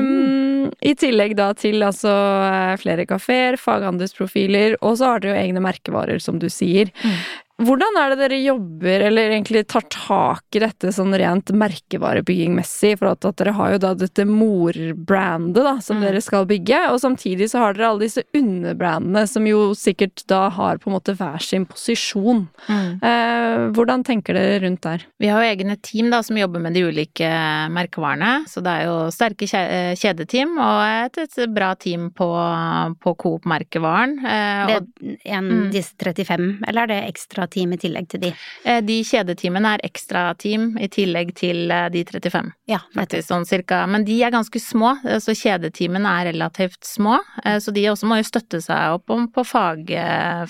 Um, 0.03 0.67
I 0.83 0.93
tillegg 0.99 1.35
da 1.39 1.49
til 1.55 1.83
altså 1.85 2.11
eh, 2.11 2.73
flere 2.81 3.07
kafeer, 3.07 3.57
faghandelsprofiler, 3.61 4.77
og 4.81 4.99
så 4.99 5.13
har 5.13 5.23
dere 5.23 5.37
jo 5.37 5.45
egne 5.45 5.63
merkevarer, 5.63 6.19
som 6.23 6.39
du 6.41 6.49
sier. 6.51 6.91
Mm. 7.03 7.17
Hvordan 7.61 7.97
er 8.01 8.09
det 8.11 8.17
dere 8.17 8.37
jobber, 8.41 9.03
eller 9.09 9.35
egentlig 9.35 9.61
tar 9.69 9.85
tak 9.93 10.57
i 10.57 10.61
dette 10.63 10.89
sånn 10.95 11.13
rent 11.21 11.51
merkevarebyggingmessig? 11.53 12.95
For 12.97 13.11
at, 13.11 13.27
at 13.29 13.37
dere 13.37 13.53
har 13.53 13.75
jo 13.75 13.81
da 13.83 13.91
dette 13.97 14.25
morbrandet 14.25 15.61
da, 15.61 15.75
som 15.85 15.99
mm. 15.99 16.05
dere 16.07 16.23
skal 16.25 16.47
bygge, 16.49 16.79
og 16.89 16.97
samtidig 17.03 17.51
så 17.51 17.61
har 17.61 17.77
dere 17.77 17.91
alle 17.91 18.07
disse 18.07 18.23
underbrandene 18.33 19.23
som 19.29 19.45
jo 19.45 19.67
sikkert 19.77 20.25
da 20.31 20.47
har 20.55 20.81
på 20.81 20.89
en 20.89 20.95
måte 20.97 21.13
hver 21.19 21.45
sin 21.45 21.67
posisjon. 21.69 22.47
Mm. 22.65 22.89
Eh, 23.05 23.59
hvordan 23.77 24.05
tenker 24.07 24.39
dere 24.39 24.57
rundt 24.65 24.81
der? 24.87 25.05
Vi 25.21 25.29
har 25.29 25.45
jo 25.45 25.53
egne 25.53 25.77
team 25.85 26.09
da 26.09 26.23
som 26.25 26.41
jobber 26.41 26.63
med 26.63 26.73
de 26.73 26.87
ulike 26.89 27.29
merkevarene, 27.77 28.47
så 28.49 28.65
det 28.65 28.75
er 28.79 28.89
jo 28.89 28.97
sterke 29.13 29.45
kjedeteam 29.45 30.57
og 30.57 30.81
et, 30.89 31.21
et 31.21 31.53
bra 31.53 31.75
team 31.77 32.09
på, 32.17 32.31
på 32.97 33.15
Coop-merkevaren. 33.21 34.17
Eh, 34.25 34.65
det 34.73 34.81
er 34.81 35.37
en, 35.37 35.53
mm. 35.53 35.63
disse 35.77 35.93
35, 36.01 36.49
eller 36.65 36.87
er 36.87 36.95
det 36.95 37.01
ekstra 37.13 37.42
team 37.51 37.73
i 37.75 37.79
tillegg 37.81 38.09
til 38.11 38.23
de? 38.25 38.31
Eh, 38.63 38.79
de 38.85 38.99
kjedeteamene 39.07 39.75
er 39.75 39.85
ekstrateam 39.87 40.73
i 40.81 40.89
tillegg 40.91 41.33
til 41.37 41.71
eh, 41.71 41.89
de 41.93 42.03
35. 42.09 42.51
Ja, 42.71 42.81
faktisk 42.95 43.29
sånn 43.29 43.47
cirka. 43.49 43.83
Men 43.89 44.05
de 44.07 44.17
er 44.23 44.33
ganske 44.33 44.61
små, 44.61 44.95
eh, 45.03 45.19
så 45.23 45.35
kjedeteamene 45.37 46.15
er 46.19 46.31
relativt 46.31 46.83
små. 46.87 47.19
Så 47.43 47.73
de 47.75 47.83
også 47.89 48.07
må 48.07 48.17
jo 48.19 48.27
støtte 48.27 48.59
seg 48.63 48.95
opp 48.95 49.11
om 49.13 49.25
på 49.33 49.43
fag, 49.47 49.89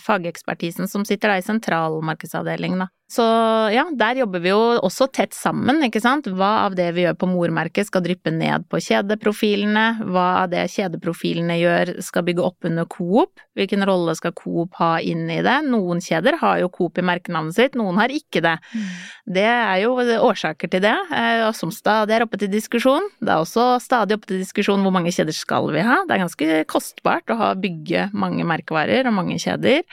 fagekspertisen 0.03 0.89
som 0.89 1.05
sitter 1.07 1.33
da 1.33 1.39
i 1.39 1.45
sentralmarkedsavdelingen, 1.45 2.85
da. 2.85 2.89
Så 3.13 3.23
ja, 3.69 3.83
der 3.93 4.17
jobber 4.23 4.41
vi 4.41 4.49
jo 4.49 4.59
også 4.81 5.05
tett 5.13 5.35
sammen, 5.37 5.83
ikke 5.85 6.01
sant. 6.01 6.25
Hva 6.33 6.63
av 6.63 6.77
det 6.77 6.87
vi 6.95 7.03
gjør 7.03 7.17
på 7.21 7.29
mormerket 7.29 7.85
skal 7.85 8.01
dryppe 8.05 8.31
ned 8.33 8.65
på 8.71 8.79
kjedeprofilene, 8.81 9.85
hva 10.07 10.25
av 10.41 10.49
det 10.53 10.63
kjedeprofilene 10.73 11.59
gjør 11.59 11.91
skal 12.05 12.25
bygge 12.25 12.45
opp 12.47 12.69
under 12.69 12.87
Coop, 12.89 13.43
hvilken 13.57 13.85
rolle 13.85 14.15
skal 14.17 14.33
Coop 14.37 14.79
ha 14.81 14.95
inn 15.05 15.27
i 15.29 15.41
det. 15.45 15.59
Noen 15.69 16.01
kjeder 16.01 16.39
har 16.41 16.63
jo 16.63 16.71
Coop 16.73 16.97
i 16.97 17.05
merkenavnet 17.05 17.59
sitt, 17.59 17.77
noen 17.77 18.01
har 18.01 18.13
ikke 18.13 18.41
det. 18.45 18.55
Mm. 18.73 18.89
Det 19.37 19.47
er 19.51 19.77
jo 19.83 19.93
årsaker 20.31 20.73
til 20.73 20.85
det, 20.87 20.97
og 21.45 21.53
som 21.57 21.73
stadig 21.75 22.17
er 22.17 22.25
oppe 22.25 22.41
til 22.41 22.49
diskusjon. 22.53 23.11
Det 23.21 23.29
er 23.29 23.43
også 23.43 23.75
stadig 23.83 24.17
oppe 24.17 24.31
til 24.31 24.41
diskusjon 24.41 24.81
hvor 24.81 24.95
mange 24.95 25.13
kjeder 25.13 25.37
skal 25.37 25.69
vi 25.75 25.85
ha. 25.85 26.01
Det 26.07 26.17
er 26.17 26.25
ganske 26.25 26.63
kostbart 26.71 27.29
å 27.29 27.37
ha, 27.37 27.53
bygge 27.53 28.09
mange 28.17 28.47
merkevarer 28.47 29.05
og 29.05 29.21
mange 29.21 29.37
kjeder. 29.43 29.83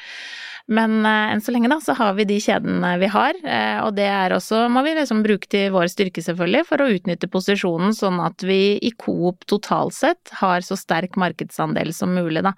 Men 0.69 1.01
eh, 1.07 1.33
enn 1.35 1.43
så 1.45 1.55
lenge, 1.55 1.71
da, 1.73 1.81
så 1.83 1.97
har 1.99 2.15
vi 2.19 2.27
de 2.29 2.37
kjedene 2.43 2.93
vi 3.01 3.09
har, 3.11 3.39
eh, 3.45 3.79
og 3.85 3.95
det 3.97 4.09
er 4.11 4.35
også 4.37 4.67
må 4.73 4.85
vi 4.87 4.97
liksom 4.99 5.25
bruke 5.27 5.49
til 5.51 5.71
vår 5.75 5.89
styrke, 5.93 6.25
selvfølgelig, 6.25 6.67
for 6.69 6.83
å 6.83 6.91
utnytte 6.93 7.31
posisjonen 7.33 7.97
sånn 7.97 8.21
at 8.25 8.45
vi 8.47 8.77
i 8.85 8.93
Coop 9.01 9.47
totalt 9.51 9.97
sett 9.97 10.35
har 10.43 10.67
så 10.67 10.79
sterk 10.79 11.19
markedsandel 11.21 11.95
som 11.97 12.15
mulig, 12.15 12.45
da. 12.47 12.55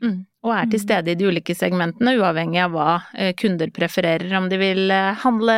Mm. 0.00 0.20
Og 0.40 0.52
er 0.56 0.68
til 0.70 0.80
mm. 0.80 0.82
stede 0.86 1.12
i 1.12 1.16
de 1.20 1.26
ulike 1.28 1.54
segmentene, 1.56 2.14
uavhengig 2.16 2.62
av 2.64 2.72
hva 2.72 2.92
eh, 3.12 3.34
kunder 3.36 3.68
prefererer. 3.76 4.30
Om 4.38 4.46
de 4.48 4.56
vil 4.60 4.92
eh, 4.94 5.18
handle 5.20 5.56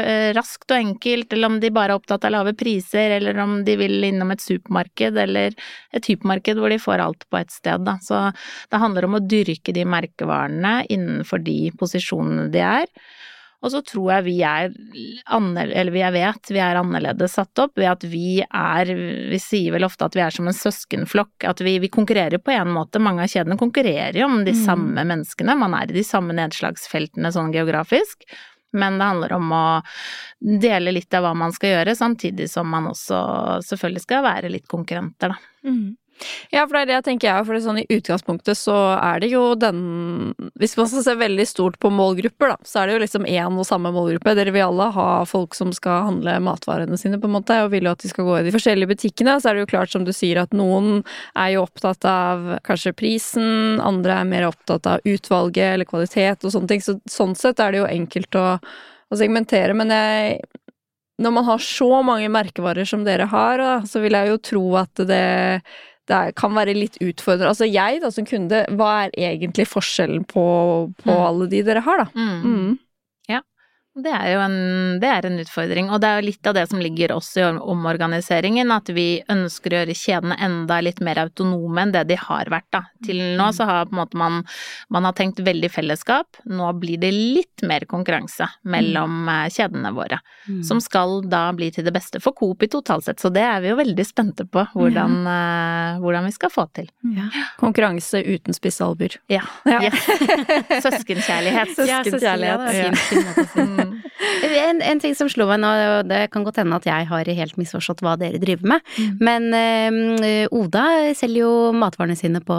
eh, 0.00 0.28
raskt 0.36 0.72
og 0.72 0.78
enkelt, 0.78 1.34
eller 1.36 1.50
om 1.50 1.58
de 1.60 1.72
bare 1.74 1.92
er 1.92 2.00
opptatt 2.00 2.24
av 2.24 2.32
lave 2.32 2.54
priser, 2.56 3.18
eller 3.18 3.36
om 3.44 3.58
de 3.66 3.76
vil 3.76 4.08
innom 4.08 4.32
et 4.32 4.44
supermarked 4.44 5.20
eller 5.26 5.52
et 5.92 6.08
hypermarked 6.08 6.62
hvor 6.62 6.72
de 6.72 6.80
får 6.80 7.04
alt 7.04 7.26
på 7.28 7.42
ett 7.42 7.52
sted. 7.52 7.84
Da. 7.84 7.98
Så 8.00 8.22
det 8.72 8.80
handler 8.80 9.08
om 9.08 9.18
å 9.20 9.24
dyrke 9.24 9.76
de 9.76 9.84
merkevarene 9.84 10.78
innenfor 10.88 11.44
de 11.44 11.58
posisjonene 11.76 12.48
de 12.54 12.64
er. 12.64 12.88
Og 13.62 13.70
så 13.70 13.80
tror 13.86 14.08
jeg 14.16 14.26
vi 14.26 14.36
er 14.42 14.72
eller 15.30 15.96
jeg 15.96 16.14
vet 16.16 16.50
vi 16.50 16.60
er 16.62 16.80
annerledes 16.80 17.36
satt 17.38 17.62
opp 17.62 17.78
ved 17.78 17.90
at 17.92 18.06
vi 18.10 18.42
er 18.42 18.90
Vi 19.30 19.38
sier 19.42 19.76
vel 19.76 19.86
ofte 19.86 20.08
at 20.08 20.18
vi 20.18 20.24
er 20.24 20.34
som 20.34 20.48
en 20.50 20.56
søskenflokk, 20.56 21.46
at 21.46 21.62
vi, 21.62 21.76
vi 21.82 21.90
konkurrerer 21.92 22.42
på 22.42 22.54
en 22.54 22.72
måte. 22.74 23.02
Mange 23.02 23.22
av 23.24 23.30
kjedene 23.30 23.58
konkurrerer 23.60 24.18
jo 24.18 24.26
om 24.26 24.42
de 24.42 24.56
mm. 24.56 24.64
samme 24.64 25.06
menneskene, 25.06 25.56
man 25.58 25.76
er 25.78 25.90
i 25.90 26.00
de 26.00 26.06
samme 26.06 26.34
nedslagsfeltene 26.36 27.30
sånn 27.34 27.54
geografisk. 27.54 28.26
Men 28.72 28.98
det 28.98 29.04
handler 29.04 29.32
om 29.36 29.50
å 29.52 29.64
dele 30.40 30.94
litt 30.96 31.12
av 31.14 31.26
hva 31.26 31.32
man 31.36 31.52
skal 31.52 31.76
gjøre, 31.76 31.96
samtidig 31.96 32.48
som 32.50 32.70
man 32.72 32.88
også 32.88 33.18
selvfølgelig 33.68 34.04
skal 34.06 34.24
være 34.24 34.52
litt 34.52 34.68
konkurrenter, 34.70 35.34
da. 35.34 35.68
Mm. 35.68 35.92
Ja, 36.52 36.64
for 36.66 36.76
det 36.76 36.82
er 36.82 36.88
det 36.90 36.96
jeg 36.98 37.04
tenker 37.06 37.28
jeg, 37.28 37.46
for 37.48 37.62
sånn 37.64 37.80
i 37.80 37.86
utgangspunktet 37.90 38.58
så 38.58 38.74
er 38.94 39.22
det 39.22 39.30
jo 39.32 39.42
den 39.58 39.80
Hvis 40.60 40.76
man 40.78 40.88
skal 40.90 41.04
se 41.06 41.14
veldig 41.18 41.46
stort 41.48 41.78
på 41.82 41.90
målgrupper, 41.92 42.52
da, 42.52 42.68
så 42.68 42.82
er 42.82 42.88
det 42.88 42.96
jo 42.96 43.02
liksom 43.02 43.26
én 43.28 43.58
og 43.58 43.66
samme 43.66 43.92
målgruppe. 43.94 44.34
Dere 44.38 44.54
vil 44.54 44.66
alle 44.66 44.88
ha 44.94 45.08
folk 45.28 45.56
som 45.58 45.72
skal 45.74 46.06
handle 46.08 46.36
matvarene 46.44 46.98
sine, 47.00 47.20
på 47.20 47.30
en 47.30 47.36
måte, 47.38 47.58
og 47.64 47.72
vil 47.74 47.88
jo 47.88 47.94
at 47.94 48.04
de 48.04 48.12
skal 48.12 48.28
gå 48.28 48.38
i 48.38 48.46
de 48.46 48.54
forskjellige 48.54 48.92
butikkene. 48.94 49.38
Så 49.40 49.50
er 49.50 49.58
det 49.58 49.64
jo 49.64 49.72
klart, 49.74 49.92
som 49.94 50.06
du 50.06 50.12
sier, 50.14 50.42
at 50.42 50.54
noen 50.56 51.02
er 51.34 51.54
jo 51.56 51.66
opptatt 51.66 52.06
av 52.08 52.56
kanskje 52.66 52.94
prisen, 52.98 53.80
andre 53.82 54.20
er 54.20 54.30
mer 54.30 54.48
opptatt 54.50 54.88
av 54.88 55.04
utvalget 55.08 55.74
eller 55.74 55.88
kvalitet 55.88 56.46
og 56.46 56.54
sånne 56.54 56.74
ting. 56.74 56.84
Så 56.84 56.98
sånn 57.10 57.36
sett 57.38 57.62
er 57.62 57.74
det 57.74 57.82
jo 57.82 57.90
enkelt 57.90 58.38
å, 58.38 58.48
å 58.58 59.18
segmentere, 59.18 59.76
men 59.76 59.94
jeg 59.94 60.42
når 61.22 61.30
man 61.36 61.44
har 61.46 61.62
så 61.62 62.02
mange 62.02 62.30
merkevarer 62.32 62.88
som 62.88 63.04
dere 63.06 63.28
har, 63.30 63.62
så 63.86 64.00
vil 64.02 64.16
jeg 64.16 64.30
jo 64.32 64.38
tro 64.42 64.62
at 64.80 65.02
det 65.06 65.62
det 66.10 66.20
kan 66.38 66.54
være 66.56 66.74
litt 66.76 66.98
utfordrende. 67.02 67.50
Altså 67.52 67.68
jeg 67.68 68.00
da 68.02 68.10
som 68.14 68.26
kunde, 68.28 68.64
hva 68.78 68.92
er 69.06 69.12
egentlig 69.30 69.68
forskjellen 69.70 70.24
på, 70.30 70.46
på 71.02 71.10
mm. 71.12 71.26
alle 71.28 71.50
de 71.52 71.62
dere 71.66 71.84
har, 71.86 72.02
da? 72.02 72.08
Mm. 72.42 72.78
Mm. 73.92 74.02
Det 74.02 74.12
er 74.12 74.28
jo 74.32 74.40
en, 74.40 75.00
det 75.00 75.08
er 75.08 75.26
en, 75.28 75.38
utfordring, 75.42 75.90
og 75.92 76.00
det 76.00 76.08
er 76.08 76.20
jo 76.20 76.26
litt 76.30 76.48
av 76.48 76.54
det 76.56 76.64
som 76.70 76.80
ligger 76.80 77.12
også 77.12 77.40
i 77.40 77.48
omorganiseringen, 77.60 78.72
at 78.72 78.88
vi 78.94 79.22
ønsker 79.30 79.72
å 79.72 79.80
gjøre 79.80 79.96
kjedene 79.96 80.38
enda 80.40 80.80
litt 80.80 81.02
mer 81.04 81.20
autonome 81.26 81.82
enn 81.82 81.92
det 81.92 82.06
de 82.08 82.16
har 82.16 82.48
vært, 82.52 82.68
da. 82.72 82.82
Til 83.04 83.20
nå 83.36 83.50
så 83.52 83.66
har 83.68 83.90
på 83.90 83.96
en 83.96 84.00
måte 84.00 84.20
man, 84.20 84.40
man 84.92 85.08
har 85.08 85.16
tenkt 85.18 85.42
veldig 85.44 85.70
fellesskap, 85.72 86.40
nå 86.48 86.70
blir 86.80 87.02
det 87.02 87.12
litt 87.12 87.64
mer 87.68 87.84
konkurranse 87.90 88.48
mellom 88.64 89.22
mm. 89.26 89.30
Eh, 89.32 89.48
kjedene 89.52 89.92
våre, 89.94 90.18
mm. 90.48 90.62
som 90.66 90.80
skal 90.82 91.20
da 91.30 91.44
bli 91.56 91.68
til 91.72 91.86
det 91.86 91.92
beste 91.94 92.20
for 92.22 92.36
Coop 92.36 92.64
i 92.64 92.68
totalt 92.72 93.06
sett, 93.06 93.20
så 93.20 93.30
det 93.32 93.44
er 93.44 93.62
vi 93.62 93.70
jo 93.70 93.78
veldig 93.78 94.06
spente 94.06 94.46
på 94.48 94.64
hvordan, 94.74 95.18
ja. 95.28 95.36
uh, 95.96 96.00
hvordan 96.02 96.26
vi 96.28 96.34
skal 96.34 96.52
få 96.52 96.66
til. 96.76 96.88
Ja. 97.16 97.28
Konkurranse 97.60 98.22
uten 98.24 98.56
spissalbuer. 98.56 99.18
Ja. 99.32 99.44
ja. 99.68 99.80
Yes. 99.88 100.08
Søskenkjærlighet. 100.86 101.76
Søskenkjærlighet. 101.76 102.66
Ja, 102.72 102.92
søskenkjærlighet. 102.96 103.81
En, 104.42 104.80
en, 104.84 105.00
ting 105.02 105.14
som 105.18 105.28
slo 105.30 105.46
meg 105.48 105.60
nå, 105.62 105.70
og 105.96 106.10
det 106.10 106.24
kan 106.32 106.44
godt 106.46 106.60
hende 106.62 106.78
at 106.78 106.86
jeg 106.88 107.08
har 107.10 107.28
helt 107.38 107.58
misforstått 107.60 108.02
hva 108.04 108.14
dere 108.20 108.40
driver 108.42 108.74
med, 108.74 108.86
mm. 108.96 109.18
men 109.24 109.48
ø, 109.56 110.32
Oda 110.62 110.84
selger 111.18 111.44
jo 111.44 111.52
matvarene 111.76 112.16
sine 112.18 112.42
på 112.44 112.56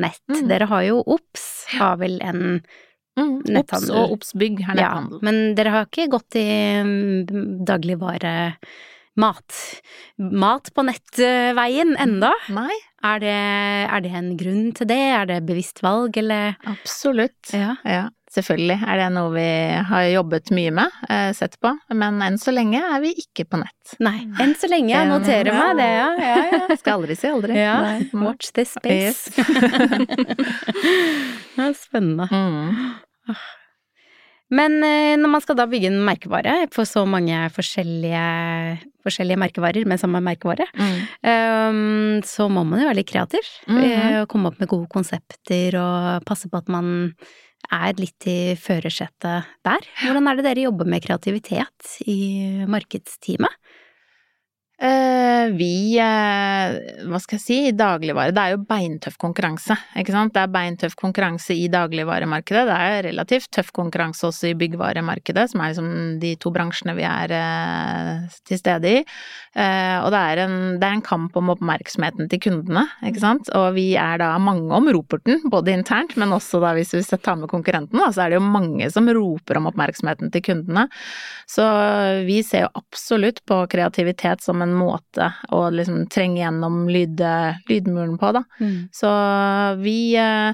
nett. 0.00 0.22
Mm. 0.32 0.44
Dere 0.50 0.68
har 0.70 0.86
jo 0.86 1.00
Ops, 1.16 1.48
har 1.78 1.98
vel 2.02 2.18
en 2.24 2.42
mm. 2.58 3.34
netthandel. 3.48 3.90
Ops 3.90 3.90
og 3.94 4.14
Ops 4.16 4.32
Bygg 4.40 4.62
har 4.68 4.78
netthandel. 4.78 5.20
Ja, 5.20 5.26
men 5.30 5.42
dere 5.58 5.74
har 5.74 5.90
ikke 5.90 6.10
gått 6.12 6.38
i 6.40 6.46
um, 6.84 7.58
dagligvare 7.66 8.34
mat. 9.20 9.56
Mat 10.18 10.70
på 10.74 10.84
nettveien 10.86 11.96
enda? 12.00 12.32
Nei. 12.52 12.72
Er 13.06 13.20
det, 13.22 13.36
er 13.88 14.02
det, 14.04 14.12
en 14.16 14.32
grunn 14.40 14.72
til 14.76 14.88
det? 14.90 15.00
Er 15.16 15.28
det 15.30 15.40
bevisst 15.48 15.80
valg, 15.84 16.16
eller? 16.20 16.58
Absolutt. 16.68 17.52
Ja. 17.56 17.76
ja. 17.88 18.08
Selvfølgelig 18.30 18.76
er 18.86 19.00
det 19.00 19.06
noe 19.10 19.30
vi 19.34 19.44
har 19.88 20.04
jobbet 20.06 20.52
mye 20.54 20.70
med, 20.70 20.98
eh, 21.10 21.32
sett 21.34 21.56
på, 21.58 21.72
men 21.98 22.20
enn 22.22 22.36
så 22.38 22.54
lenge 22.54 22.78
er 22.78 23.00
vi 23.02 23.10
ikke 23.18 23.48
på 23.50 23.58
nett. 23.58 23.96
Nei, 23.98 24.20
enn 24.38 24.54
så 24.54 24.70
lenge. 24.70 24.92
Jeg 24.94 25.08
noterer 25.10 25.50
meg 25.50 25.80
det, 25.80 25.88
ja. 25.96 26.10
ja, 26.22 26.36
ja. 26.52 26.76
Skal 26.80 27.00
aldri 27.00 27.16
si 27.18 27.26
aldri. 27.30 27.58
Ja. 27.58 27.74
Watch 28.22 28.52
this 28.54 28.76
space. 28.78 29.34
Yes. 29.34 29.42
Spennende. 31.88 32.30
Mm. 32.30 33.34
Men 34.54 34.78
eh, 34.82 35.16
når 35.18 35.34
man 35.34 35.42
skal 35.42 35.58
da 35.58 35.66
bygge 35.70 35.90
en 35.90 36.00
merkevare 36.06 36.54
på 36.70 36.86
så 36.86 37.02
mange 37.10 37.34
forskjellige, 37.54 38.22
forskjellige 39.06 39.42
merkevarer 39.42 39.86
med 39.90 40.02
samme 40.02 40.22
merkevare, 40.22 40.66
mm. 40.74 40.96
um, 41.26 42.16
så 42.26 42.46
må 42.50 42.62
man 42.66 42.82
jo 42.82 42.88
være 42.90 42.98
litt 43.02 43.10
kreativ. 43.10 43.46
Mm 43.66 43.82
-hmm. 43.82 44.26
Komme 44.30 44.50
opp 44.50 44.58
med 44.62 44.70
gode 44.70 44.86
konsepter 44.90 45.78
og 45.82 46.26
passe 46.26 46.50
på 46.50 46.58
at 46.58 46.68
man 46.68 47.22
er 47.68 47.94
litt 48.00 48.26
i 48.30 48.54
førersetet 48.58 49.50
der. 49.66 49.88
Hvordan 50.02 50.30
er 50.30 50.38
det 50.38 50.46
dere 50.48 50.66
jobber 50.66 50.88
med 50.88 51.04
kreativitet 51.04 51.94
i 52.08 52.20
markedsteamet? 52.70 53.56
Eh, 55.30 55.50
vi, 55.54 55.98
eh, 55.98 57.04
hva 57.08 57.18
skal 57.20 57.36
jeg 57.36 57.42
si, 57.42 57.58
i 57.68 57.74
dagligvare 57.76 58.32
Det 58.34 58.42
er 58.42 58.54
jo 58.54 58.62
beintøff 58.68 59.18
konkurranse, 59.20 59.76
ikke 59.98 60.14
sant. 60.14 60.32
Det 60.34 60.42
er 60.42 60.54
beintøff 60.54 60.96
konkurranse 60.98 61.54
i 61.54 61.68
dagligvaremarkedet. 61.72 62.64
Det 62.68 62.78
er 62.86 63.02
relativt 63.10 63.50
tøff 63.54 63.70
konkurranse 63.76 64.26
også 64.30 64.50
i 64.50 64.56
byggvaremarkedet, 64.60 65.50
som 65.52 65.60
er 65.60 65.74
liksom 65.74 65.90
de 66.22 66.34
to 66.40 66.52
bransjene 66.54 66.96
vi 66.96 67.06
er 67.06 67.34
eh, 67.36 68.38
til 68.48 68.60
stede 68.60 68.94
i. 69.00 69.04
Og 69.50 70.08
det 70.14 70.18
er, 70.20 70.40
en, 70.44 70.52
det 70.78 70.86
er 70.86 70.94
en 70.94 71.02
kamp 71.02 71.34
om 71.36 71.50
oppmerksomheten 71.50 72.28
til 72.30 72.38
kundene, 72.44 72.84
ikke 73.02 73.22
sant. 73.22 73.50
Og 73.58 73.74
vi 73.74 73.88
er 73.98 74.20
da 74.22 74.28
mange 74.38 74.70
om 74.76 74.86
roperten, 74.94 75.40
både 75.50 75.74
internt, 75.74 76.14
men 76.20 76.30
også 76.36 76.60
da 76.62 76.70
hvis 76.76 76.94
vi 76.94 77.02
tar 77.18 77.34
med 77.40 77.50
konkurrentene, 77.50 78.06
så 78.14 78.24
er 78.24 78.30
det 78.30 78.38
jo 78.38 78.46
mange 78.46 78.86
som 78.94 79.10
roper 79.10 79.58
om 79.58 79.66
oppmerksomheten 79.72 80.30
til 80.30 80.44
kundene. 80.46 80.86
Så 81.50 81.66
vi 82.28 82.38
ser 82.46 82.68
jo 82.68 82.72
absolutt 82.78 83.42
på 83.50 83.58
kreativitet 83.74 84.46
som 84.46 84.62
en 84.62 84.70
en 84.70 84.78
måte 85.20 85.54
å 85.54 85.70
liksom 85.70 86.06
trenge 86.08 86.40
gjennom 86.40 86.88
lyd, 86.88 87.20
lydmuren 87.68 88.18
på, 88.18 88.32
da. 88.32 88.44
Mm. 88.60 88.88
Så 88.92 89.10
vi 89.82 90.16
eh, 90.16 90.52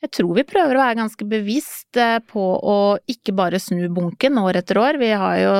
jeg 0.00 0.12
tror 0.16 0.32
vi 0.32 0.44
prøver 0.48 0.78
å 0.78 0.80
være 0.80 0.96
ganske 0.96 1.24
bevisst 1.28 1.98
eh, 2.00 2.16
på 2.24 2.40
å 2.40 2.76
ikke 3.10 3.34
bare 3.36 3.58
snu 3.60 3.82
bunken 3.92 4.38
år 4.40 4.56
etter 4.62 4.78
år. 4.80 4.96
Vi 5.00 5.10
har 5.12 5.34
jo 5.42 5.56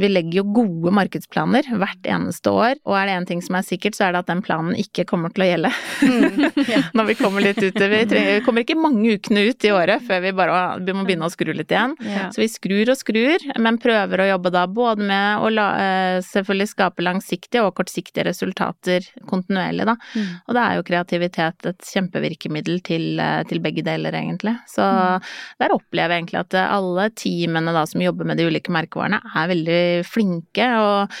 Vi 0.00 0.08
legger 0.08 0.38
jo 0.40 0.44
gode 0.56 0.92
markedsplaner 0.96 1.68
hvert 1.76 2.08
eneste 2.08 2.52
år, 2.52 2.78
og 2.88 2.96
er 2.96 3.10
det 3.10 3.16
én 3.18 3.26
ting 3.28 3.42
som 3.44 3.58
er 3.58 3.66
sikkert, 3.66 3.96
så 3.96 4.06
er 4.06 4.14
det 4.14 4.22
at 4.24 4.30
den 4.30 4.40
planen 4.44 4.72
ikke 4.80 5.04
kommer 5.08 5.34
til 5.34 5.44
å 5.44 5.48
gjelde. 5.50 5.72
Mm, 6.00 6.46
ja. 6.72 6.80
Når 6.96 7.08
vi 7.10 7.16
kommer 7.18 7.44
litt 7.44 7.60
utover. 7.60 8.06
Vi 8.08 8.40
kommer 8.46 8.64
ikke 8.64 8.78
mange 8.80 9.18
ukene 9.18 9.44
ut 9.50 9.68
i 9.68 9.72
året 9.74 10.04
før 10.06 10.24
vi 10.24 10.32
bare 10.36 10.62
vi 10.86 10.96
må 10.96 11.04
begynne 11.08 11.28
å 11.28 11.32
skru 11.32 11.52
litt 11.52 11.72
igjen. 11.72 11.96
Ja. 12.08 12.30
Så 12.32 12.40
vi 12.40 12.48
skrur 12.52 12.92
og 12.92 12.96
skrur, 12.98 13.46
men 13.60 13.80
prøver 13.82 14.24
å 14.24 14.30
jobbe 14.30 14.54
da 14.54 14.64
både 14.70 15.10
med 15.12 15.44
å 15.44 15.52
la, 15.52 15.68
eh, 15.82 16.22
selvfølgelig 16.24 16.72
skape 16.72 17.04
langsiktige 17.04 17.66
og 17.68 17.74
kortsiktige 17.76 18.24
resultater 18.30 19.04
kontinuerlig, 19.28 19.84
da. 19.92 19.98
Mm. 20.16 20.32
Og 20.46 20.56
da 20.56 20.66
er 20.70 20.80
jo 20.80 20.88
kreativitet 20.88 21.72
et 21.74 21.92
kjempevirkemiddel 21.92 22.80
til 22.86 23.24
Eh, 23.25 23.25
til 23.50 23.62
begge 23.64 23.84
deler, 23.86 24.14
egentlig. 24.16 24.56
Så 24.70 24.84
mm. 24.84 25.26
der 25.62 25.74
opplever 25.74 26.14
jeg 26.14 26.24
egentlig 26.24 26.42
at 26.44 26.60
alle 26.66 27.10
teamene 27.18 27.74
da 27.76 27.84
som 27.88 28.04
jobber 28.04 28.28
med 28.28 28.40
de 28.40 28.48
ulike 28.48 28.72
merkevarene, 28.74 29.20
er 29.34 29.52
veldig 29.52 29.82
flinke. 30.08 30.70
og 30.80 31.18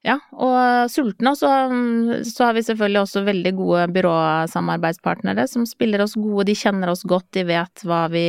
ja, 0.00 0.14
og 0.32 0.88
sultne. 0.88 1.34
Og 1.34 1.36
så, 1.36 1.50
så, 2.24 2.46
har 2.46 2.54
vi 2.56 2.64
selvfølgelig 2.64 3.02
også 3.02 3.24
veldig 3.26 3.52
gode 3.58 3.82
byråsamarbeidspartnere 3.98 5.44
som 5.50 5.66
spiller 5.68 6.00
oss 6.06 6.16
gode. 6.16 6.46
De 6.48 6.56
kjenner 6.56 6.92
oss 6.92 7.04
godt, 7.04 7.28
de 7.36 7.44
vet 7.50 7.84
hva 7.84 8.06
vi 8.12 8.24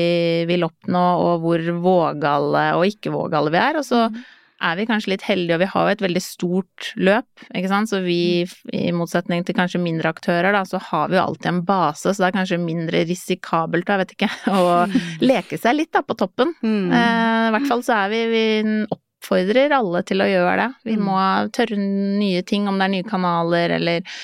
vil 0.49 0.67
oppnå 0.67 1.05
og 1.23 1.45
hvor 1.45 1.63
vågale 1.85 2.65
og 2.75 2.85
ikke 2.91 3.15
vågale 3.15 3.55
vi 3.55 3.61
er. 3.63 3.79
Og 3.79 3.87
så 3.87 4.03
mm 4.11 4.21
er 4.61 4.77
vi 4.79 4.87
kanskje 4.89 5.13
litt 5.13 5.25
heldige, 5.25 5.57
og 5.57 5.63
vi 5.63 5.69
har 5.73 5.87
jo 5.87 5.95
et 5.95 6.03
veldig 6.05 6.23
stort 6.23 6.89
løp, 7.01 7.45
ikke 7.49 7.71
sant. 7.71 7.91
Så 7.91 8.01
vi, 8.05 8.45
i 8.75 8.93
motsetning 8.95 9.45
til 9.47 9.57
kanskje 9.57 9.81
mindre 9.83 10.13
aktører, 10.13 10.51
da, 10.55 10.63
så 10.67 10.81
har 10.91 11.11
vi 11.11 11.19
jo 11.19 11.25
alltid 11.25 11.51
en 11.51 11.63
base, 11.67 12.07
så 12.07 12.17
det 12.17 12.29
er 12.29 12.37
kanskje 12.39 12.61
mindre 12.61 13.05
risikabelt, 13.09 13.89
jeg 13.89 14.03
vet 14.03 14.15
ikke, 14.17 14.31
å 14.57 14.65
mm. 14.91 14.99
leke 15.25 15.61
seg 15.61 15.77
litt 15.77 15.93
da 15.95 16.03
på 16.05 16.17
toppen. 16.19 16.53
Mm. 16.61 16.91
Eh, 16.91 17.47
I 17.49 17.55
hvert 17.57 17.71
fall 17.71 17.85
så 17.87 17.97
er 18.03 18.13
vi, 18.13 18.21
vi 18.31 18.45
oppfordrer 18.91 19.75
alle 19.77 20.03
til 20.07 20.23
å 20.23 20.29
gjøre 20.29 20.55
det. 20.63 20.69
Vi 20.91 20.97
mm. 20.97 21.05
må 21.09 21.19
tørre 21.55 21.77
nye 21.81 22.41
ting, 22.47 22.69
om 22.69 22.79
det 22.79 22.87
er 22.87 22.95
nye 22.97 23.09
kanaler 23.09 23.77
eller 23.77 24.17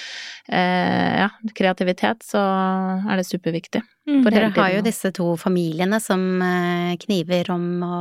ja, 0.47 1.29
kreativitet, 1.55 2.23
så 2.23 2.39
er 2.39 3.19
det 3.19 3.27
superviktig. 3.27 3.83
Mm, 4.07 4.21
dere 4.23 4.47
har 4.55 4.71
jo 4.71 4.83
disse 4.85 5.09
to 5.11 5.25
familiene 5.35 5.97
som 5.99 6.21
eh, 6.39 6.93
kniver 7.01 7.49
om 7.51 7.63
å 7.83 7.97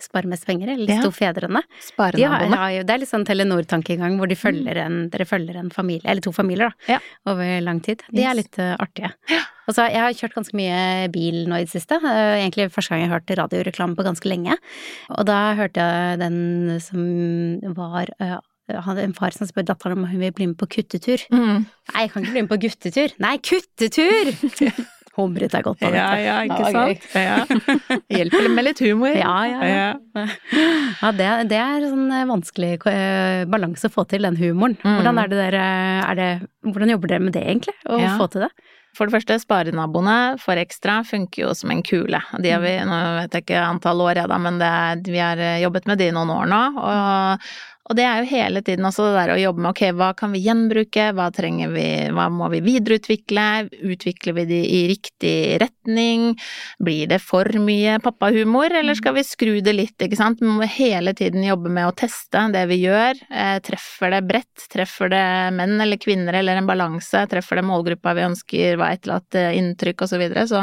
spare 0.00 0.30
mest 0.30 0.46
penger, 0.48 0.72
eller 0.72 0.88
disse 0.88 1.02
ja. 1.02 1.04
to 1.04 1.12
fedrene. 1.12 1.60
Sparenaboene. 1.84 2.60
jo, 2.78 2.86
det 2.88 2.94
er 2.94 3.02
litt 3.02 3.10
sånn 3.10 3.26
Telenor-tankegang 3.28 4.16
hvor 4.16 4.30
de 4.30 4.38
mm. 4.38 4.40
følger 4.40 4.80
en, 4.86 4.98
dere 5.12 5.28
følger 5.28 5.60
en 5.60 5.68
familie, 5.74 6.06
eller 6.08 6.24
to 6.24 6.32
familier, 6.32 6.72
da, 6.72 6.96
ja. 6.96 7.00
over 7.28 7.52
lang 7.66 7.82
tid. 7.84 8.06
De 8.08 8.24
er 8.24 8.38
litt 8.38 8.56
uh, 8.56 8.72
artige. 8.80 9.12
Ja. 9.28 9.42
Altså, 9.68 9.84
jeg 9.92 10.00
har 10.00 10.16
kjørt 10.16 10.38
ganske 10.38 10.56
mye 10.56 11.10
bil 11.12 11.42
nå 11.50 11.60
i 11.60 11.66
det 11.68 11.74
siste. 11.74 12.00
Egentlig 12.00 12.70
første 12.74 12.94
gang 12.94 13.04
jeg 13.04 13.12
hørte 13.12 13.36
radioreklame 13.38 13.94
på 13.98 14.06
ganske 14.08 14.32
lenge. 14.32 14.56
Og 15.12 15.28
da 15.28 15.42
hørte 15.60 15.84
jeg 15.84 16.22
den 16.24 16.40
som 16.82 17.04
var 17.76 18.10
en 18.78 19.16
far 19.16 19.36
som 19.36 19.48
spør 19.48 19.66
datteren 19.72 20.00
om 20.00 20.08
hun 20.10 20.22
vil 20.22 20.32
bli 20.36 20.50
med 20.52 20.58
på 20.60 20.70
kuttetur. 20.78 21.26
Mm. 21.32 21.66
Nei, 21.66 22.06
jeg 22.06 22.14
kan 22.14 22.24
ikke 22.24 22.36
bli 22.36 22.46
med 22.46 22.54
på 22.54 22.62
guttetur. 22.68 23.14
Nei, 23.22 23.36
kuttetur! 23.42 24.32
Humret 25.18 25.54
er 25.58 25.64
godt 25.66 25.80
av 25.82 25.90
dette. 25.90 26.02
Ja, 26.22 26.22
ja, 26.22 26.36
ikke 26.46 26.70
sant. 26.70 27.06
Ja. 27.18 27.98
Hjelper 28.14 28.46
med 28.54 28.66
litt 28.68 28.82
humor. 28.84 29.10
Ja, 29.18 29.36
ja. 29.50 29.70
ja. 29.70 30.26
ja 31.02 31.10
det, 31.18 31.30
det, 31.50 31.58
er 31.58 31.86
sånn 31.90 32.12
eh, 32.14 32.26
vanskelig 32.30 32.72
uh, 32.86 33.42
balanse 33.50 33.90
å 33.90 33.94
få 33.94 34.06
til, 34.10 34.22
den 34.28 34.38
humoren. 34.38 34.78
Mm. 34.78 35.00
Hvordan, 35.00 35.22
det 35.32 35.40
der, 35.40 35.56
er 35.60 36.20
det, 36.20 36.28
hvordan 36.68 36.94
jobber 36.94 37.14
dere 37.14 37.26
med 37.26 37.34
det, 37.36 37.42
egentlig? 37.42 37.74
Å 37.90 37.98
få 38.20 38.30
til 38.30 38.46
det? 38.46 38.52
For 38.96 39.06
det 39.06 39.14
første, 39.14 39.38
sparenaboene 39.42 40.16
for 40.42 40.58
ekstra 40.58 41.00
funker 41.06 41.44
jo 41.44 41.50
som 41.54 41.70
en 41.70 41.82
kule. 41.86 42.18
De 42.42 42.50
har 42.50 42.62
vi, 42.62 42.72
nå 42.86 42.96
vet 43.20 43.36
jeg 43.36 43.46
ikke 43.46 43.60
antall 43.62 44.02
år, 44.06 44.22
ja 44.22 44.30
da, 44.30 44.38
men 44.42 44.58
det, 44.62 45.10
vi 45.10 45.20
har 45.22 45.42
jobbet 45.62 45.86
med 45.90 46.00
de 46.00 46.10
i 46.10 46.14
noen 46.14 46.32
år 46.34 46.50
nå. 46.50 46.62
Og 46.80 47.52
Og 47.90 47.96
det 47.98 48.04
er 48.06 48.20
jo 48.22 48.30
hele 48.30 48.60
tiden 48.62 48.86
også 48.86 49.08
det 49.08 49.14
der 49.16 49.32
å 49.34 49.40
jobbe 49.40 49.64
med 49.64 49.72
ok, 49.72 49.80
hva 49.98 50.12
kan 50.14 50.30
vi 50.30 50.44
gjenbruke, 50.44 51.08
hva 51.18 51.24
trenger 51.34 51.72
vi, 51.74 51.86
hva 52.14 52.28
må 52.30 52.46
vi 52.52 52.60
videreutvikle, 52.62 53.46
utvikler 53.82 54.36
vi 54.36 54.44
det 54.46 54.60
i 54.70 54.78
riktig 54.92 55.32
retning, 55.58 56.28
blir 56.78 57.10
det 57.10 57.18
for 57.24 57.50
mye 57.58 57.96
pappahumor, 58.04 58.70
eller 58.78 58.94
skal 58.94 59.16
vi 59.18 59.26
skru 59.26 59.56
det 59.66 59.74
litt, 59.74 59.96
ikke 60.06 60.20
sant. 60.20 60.38
Vi 60.38 60.46
må 60.46 60.70
hele 60.70 61.16
tiden 61.18 61.42
jobbe 61.48 61.74
med 61.74 61.90
å 61.90 61.96
teste 61.98 62.46
det 62.54 62.62
vi 62.70 62.78
gjør, 62.84 63.18
eh, 63.26 63.58
treffer 63.66 64.14
det 64.14 64.22
bredt, 64.30 64.68
treffer 64.70 65.10
det 65.10 65.26
menn 65.58 65.74
eller 65.82 65.98
kvinner 65.98 66.38
eller 66.38 66.62
en 66.62 66.70
balanse, 66.70 67.26
treffer 67.26 67.58
det 67.58 67.66
målgruppa 67.66 68.14
vi 68.14 68.28
ønsker, 68.30 68.78
hva 68.78 68.92
er 68.92 69.00
etterlatt 69.00 69.34
eh, 69.34 69.56
inntrykk 69.58 70.06
og 70.06 70.14
så 70.14 70.22
videre, 70.22 70.46
så 70.46 70.62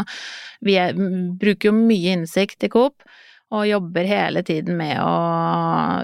vi 0.64 0.80
er, 0.80 0.96
bruker 0.96 1.74
jo 1.74 1.76
mye 1.76 2.22
innsikt 2.22 2.64
i 2.64 2.72
Coop 2.72 3.04
og 3.54 3.68
jobber 3.68 4.08
hele 4.08 4.44
tiden 4.44 4.78
med 4.80 5.00
å 5.00 5.12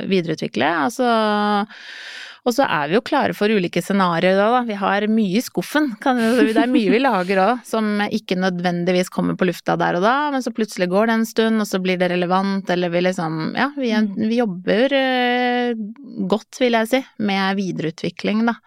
videreutvikle. 0.08 0.70
Altså, 0.86 1.08
og 2.44 2.56
så 2.56 2.66
er 2.68 2.90
vi 2.92 2.98
jo 2.98 3.04
klare 3.06 3.36
for 3.36 3.52
ulike 3.52 3.82
scenarioer 3.84 4.36
da, 4.40 4.48
da. 4.52 4.62
Vi 4.68 4.78
har 4.80 5.06
mye 5.12 5.40
i 5.40 5.44
skuffen. 5.44 5.92
Det 6.00 6.56
er 6.56 6.72
mye 6.72 6.94
vi 6.94 7.02
lager 7.04 7.44
òg 7.44 7.64
som 7.68 8.04
ikke 8.08 8.40
nødvendigvis 8.40 9.12
kommer 9.14 9.38
på 9.40 9.48
lufta 9.48 9.78
der 9.80 10.00
og 10.00 10.06
da, 10.08 10.16
men 10.34 10.44
så 10.44 10.56
plutselig 10.56 10.90
går 10.92 11.10
det 11.10 11.18
en 11.20 11.30
stund, 11.30 11.64
og 11.64 11.70
så 11.70 11.80
blir 11.84 12.00
det 12.00 12.12
relevant, 12.14 12.70
eller 12.74 12.92
vi 12.94 13.06
liksom 13.08 13.42
Ja, 13.60 13.72
vi, 13.78 13.94
vi 14.20 14.40
jobber 14.40 14.98
eh, 15.00 15.74
godt, 16.32 16.60
vil 16.64 16.80
jeg 16.80 16.92
si, 16.92 17.04
med 17.24 17.60
videreutvikling, 17.60 18.46
da 18.52 18.60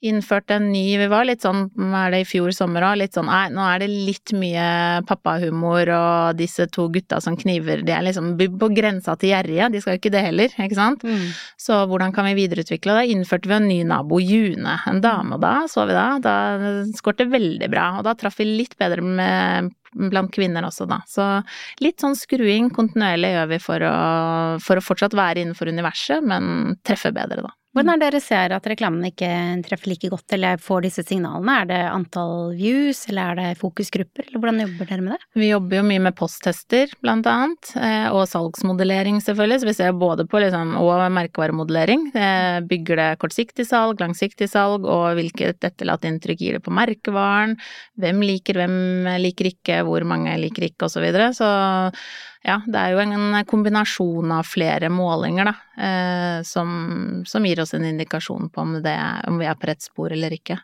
innførte 0.00 0.56
en 0.56 0.70
ny 0.72 0.84
Vi 1.00 1.06
var 1.12 1.26
litt 1.28 1.44
sånn, 1.44 1.66
er 1.76 2.12
det 2.14 2.22
i 2.22 2.28
fjor 2.28 2.54
sommer 2.56 2.84
òg, 2.88 3.00
litt 3.02 3.16
sånn 3.16 3.28
nei, 3.28 3.48
nå 3.52 3.64
er 3.66 3.82
det 3.82 3.88
litt 3.90 4.32
mye 4.36 4.66
pappahumor 5.08 5.90
og 5.94 6.38
disse 6.38 6.66
to 6.72 6.86
gutta 6.92 7.20
som 7.20 7.36
kniver, 7.40 7.84
de 7.84 7.94
er 7.94 8.06
liksom 8.06 8.32
på 8.38 8.70
grensa 8.76 9.16
til 9.20 9.34
gjerrige, 9.34 9.70
de 9.74 9.82
skal 9.82 9.96
jo 9.96 10.02
ikke 10.02 10.14
det 10.14 10.24
heller, 10.24 10.54
ikke 10.56 10.78
sant. 10.78 11.04
Mm. 11.04 11.26
Så 11.60 11.82
hvordan 11.90 12.14
kan 12.16 12.28
vi 12.30 12.38
videreutvikle 12.40 12.96
det? 12.96 13.10
Innførte 13.12 13.50
vi 13.50 13.58
en 13.58 13.68
ny 13.68 13.80
nabo, 13.88 14.22
June, 14.24 14.78
en 14.88 15.02
dame, 15.04 15.36
og 15.36 15.44
da 15.44 15.54
så 15.70 15.84
vi 15.88 15.96
da, 15.96 16.06
da 16.24 16.36
skårte 16.96 17.28
veldig 17.30 17.68
bra, 17.72 17.90
og 17.98 18.08
da 18.08 18.16
traff 18.18 18.40
vi 18.40 18.48
litt 18.48 18.78
bedre 18.80 19.04
med 19.04 19.70
blant 19.90 20.32
kvinner 20.32 20.64
også, 20.66 20.86
da. 20.88 21.00
Så 21.10 21.24
litt 21.82 22.00
sånn 22.00 22.16
skruing 22.18 22.70
kontinuerlig 22.74 23.34
gjør 23.34 23.48
vi 23.52 23.62
for 23.62 23.86
å, 23.86 23.94
for 24.62 24.80
å 24.80 24.84
fortsatt 24.84 25.16
være 25.18 25.42
innenfor 25.44 25.70
universet, 25.72 26.24
men 26.24 26.78
treffe 26.86 27.12
bedre, 27.14 27.42
da. 27.44 27.54
Hvordan 27.70 27.92
er 27.92 28.00
det 28.00 28.06
dere 28.10 28.20
ser 28.24 28.52
at 28.56 28.64
reklamen 28.66 29.04
ikke 29.06 29.28
treffer 29.62 29.92
like 29.92 30.08
godt, 30.10 30.34
eller 30.34 30.58
får 30.58 30.82
disse 30.88 31.04
signalene? 31.06 31.52
Er 31.62 31.68
det 31.70 31.78
antall 31.86 32.56
views, 32.58 33.04
eller 33.06 33.30
er 33.30 33.38
det 33.38 33.60
fokusgrupper, 33.60 34.26
eller 34.26 34.42
hvordan 34.42 34.62
jobber 34.64 34.88
dere 34.90 35.04
med 35.06 35.14
det? 35.14 35.28
Vi 35.38 35.50
jobber 35.52 35.78
jo 35.78 35.84
mye 35.86 36.02
med 36.08 36.16
posttester, 36.18 36.90
blant 36.98 37.28
annet, 37.30 37.70
eh, 37.78 38.08
og 38.10 38.24
salgsmodellering, 38.30 39.20
selvfølgelig, 39.22 39.60
så 39.62 39.68
vi 39.68 39.76
ser 39.78 39.94
både 40.00 40.26
på 40.26 40.40
liksom, 40.42 40.72
og 40.80 41.04
merkevaremodellering. 41.14 42.08
Eh, 42.10 42.58
bygger 42.72 42.98
det 43.04 43.08
kortsiktig 43.22 43.68
salg, 43.70 44.02
langsiktig 44.02 44.50
salg, 44.50 44.88
og 44.90 45.20
hvilket 45.20 45.62
etterlatt 45.70 46.08
inntrykk 46.10 46.42
gir 46.42 46.58
det 46.58 46.64
på 46.66 46.74
merkevaren? 46.74 47.54
Hvem 48.02 48.26
liker, 48.26 48.58
hvem 48.64 49.12
liker 49.22 49.52
ikke, 49.52 49.78
hvor 49.86 50.02
mange 50.02 50.34
liker 50.42 50.66
ikke, 50.72 50.88
og 50.88 50.94
så 50.96 51.06
videre. 51.06 51.30
Så 51.38 51.46
ja, 52.46 52.56
det 52.66 52.80
er 52.80 52.94
jo 52.94 53.02
en 53.02 53.38
kombinasjon 53.48 54.32
av 54.32 54.48
flere 54.48 54.88
målinger, 54.92 55.50
da, 55.50 55.54
eh, 55.86 56.38
som, 56.46 56.70
som, 57.28 57.46
gir 57.46 57.60
oss 57.60 57.74
en 57.76 57.84
indikasjon 57.84 58.48
på 58.52 58.64
om, 58.64 58.78
det, 58.84 58.96
om 59.28 59.40
vi 59.40 59.48
er 59.48 59.58
på 59.60 59.68
rett 59.68 59.84
spor 59.84 60.14
eller 60.16 60.36
ikke. 60.38 60.56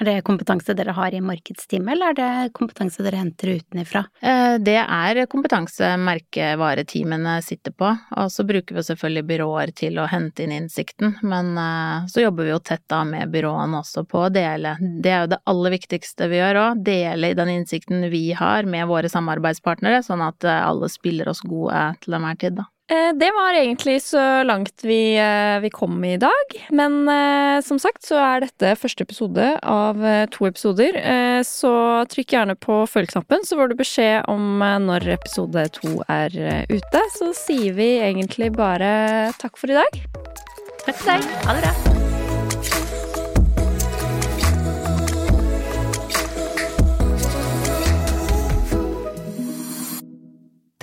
Er 0.00 0.06
det 0.06 0.14
kompetanse 0.26 0.74
dere 0.76 0.94
har 0.94 1.14
i 1.14 1.20
markedsteamet, 1.24 1.94
eller 1.94 2.12
er 2.12 2.18
det 2.18 2.52
kompetanse 2.56 3.02
dere 3.02 3.18
henter 3.18 3.54
utenifra? 3.58 4.04
Eh, 4.22 4.56
det 4.62 4.76
er 4.82 5.22
kompetanse 5.30 5.94
merkevareteamene 6.00 7.36
sitter 7.42 7.74
på, 7.74 7.90
og 7.90 8.30
så 8.32 8.46
bruker 8.46 8.78
vi 8.78 8.84
selvfølgelig 8.86 9.26
byråer 9.30 9.74
til 9.76 9.98
å 9.98 10.08
hente 10.10 10.44
inn 10.46 10.54
innsikten, 10.54 11.16
men 11.22 11.54
eh, 11.58 12.06
så 12.10 12.24
jobber 12.24 12.48
vi 12.48 12.54
jo 12.54 12.60
tett 12.62 12.84
da 12.90 13.02
med 13.08 13.32
byråene 13.34 13.80
også 13.82 14.06
på 14.10 14.26
å 14.26 14.32
dele. 14.34 14.76
Det 14.80 15.12
er 15.12 15.24
jo 15.24 15.32
det 15.34 15.42
aller 15.50 15.76
viktigste 15.78 16.30
vi 16.30 16.40
gjør 16.40 16.60
òg, 16.64 16.84
dele 16.86 17.34
den 17.34 17.54
innsikten 17.56 18.08
vi 18.12 18.26
har 18.36 18.68
med 18.68 18.86
våre 18.90 19.10
samarbeidspartnere, 19.10 20.04
sånn 20.06 20.22
at 20.24 20.46
eh, 20.46 20.62
alle 20.62 20.90
spiller 20.92 21.32
oss 21.32 21.42
gode 21.44 21.88
til 22.04 22.18
enhver 22.18 22.38
tid, 22.40 22.60
da. 22.60 22.68
Eh, 22.94 23.12
det 23.14 23.30
var 23.34 23.54
egentlig 23.54 24.02
så 24.02 24.42
langt 24.42 24.84
vi, 24.84 25.16
eh, 25.18 25.60
vi, 25.60 25.70
kom 25.70 26.04
i 26.04 26.16
dag. 26.16 26.54
Men 26.70 27.08
eh, 27.08 27.60
som 27.64 27.78
sagt 27.78 28.04
så 28.06 28.18
er 28.20 28.44
dette 28.44 28.74
første 28.78 29.06
episode 29.06 29.48
av 29.62 30.02
to 30.34 30.46
episoder. 30.48 30.98
Så 31.46 31.72
trykk 32.10 32.34
gjerne 32.36 32.56
på 32.58 32.82
følgeknappen, 32.90 33.44
så 33.46 33.58
får 33.58 33.70
du 33.70 33.76
beskjed 33.78 34.28
om 34.30 34.62
når 34.86 35.08
episode 35.16 35.66
to 35.78 35.96
er 36.08 36.34
ute. 36.70 37.04
Så 37.18 37.32
sier 37.36 37.76
vi 37.76 37.94
egentlig 38.04 38.52
bare 38.56 39.32
takk 39.40 39.58
for 39.60 39.72
i 39.72 39.78
dag. 39.80 40.02
Takk 40.84 40.98
til 40.98 41.14
deg. 41.14 41.30
Ha 41.46 41.56
det 41.56 41.64
bra. 41.64 42.13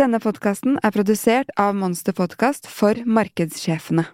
Denne 0.02 0.18
podkasten 0.18 0.80
er 0.82 0.90
produsert 0.96 1.52
av 1.62 1.76
Monster 1.78 2.16
Podkast 2.18 2.66
for 2.66 2.98
markedssjefene. 3.06 4.08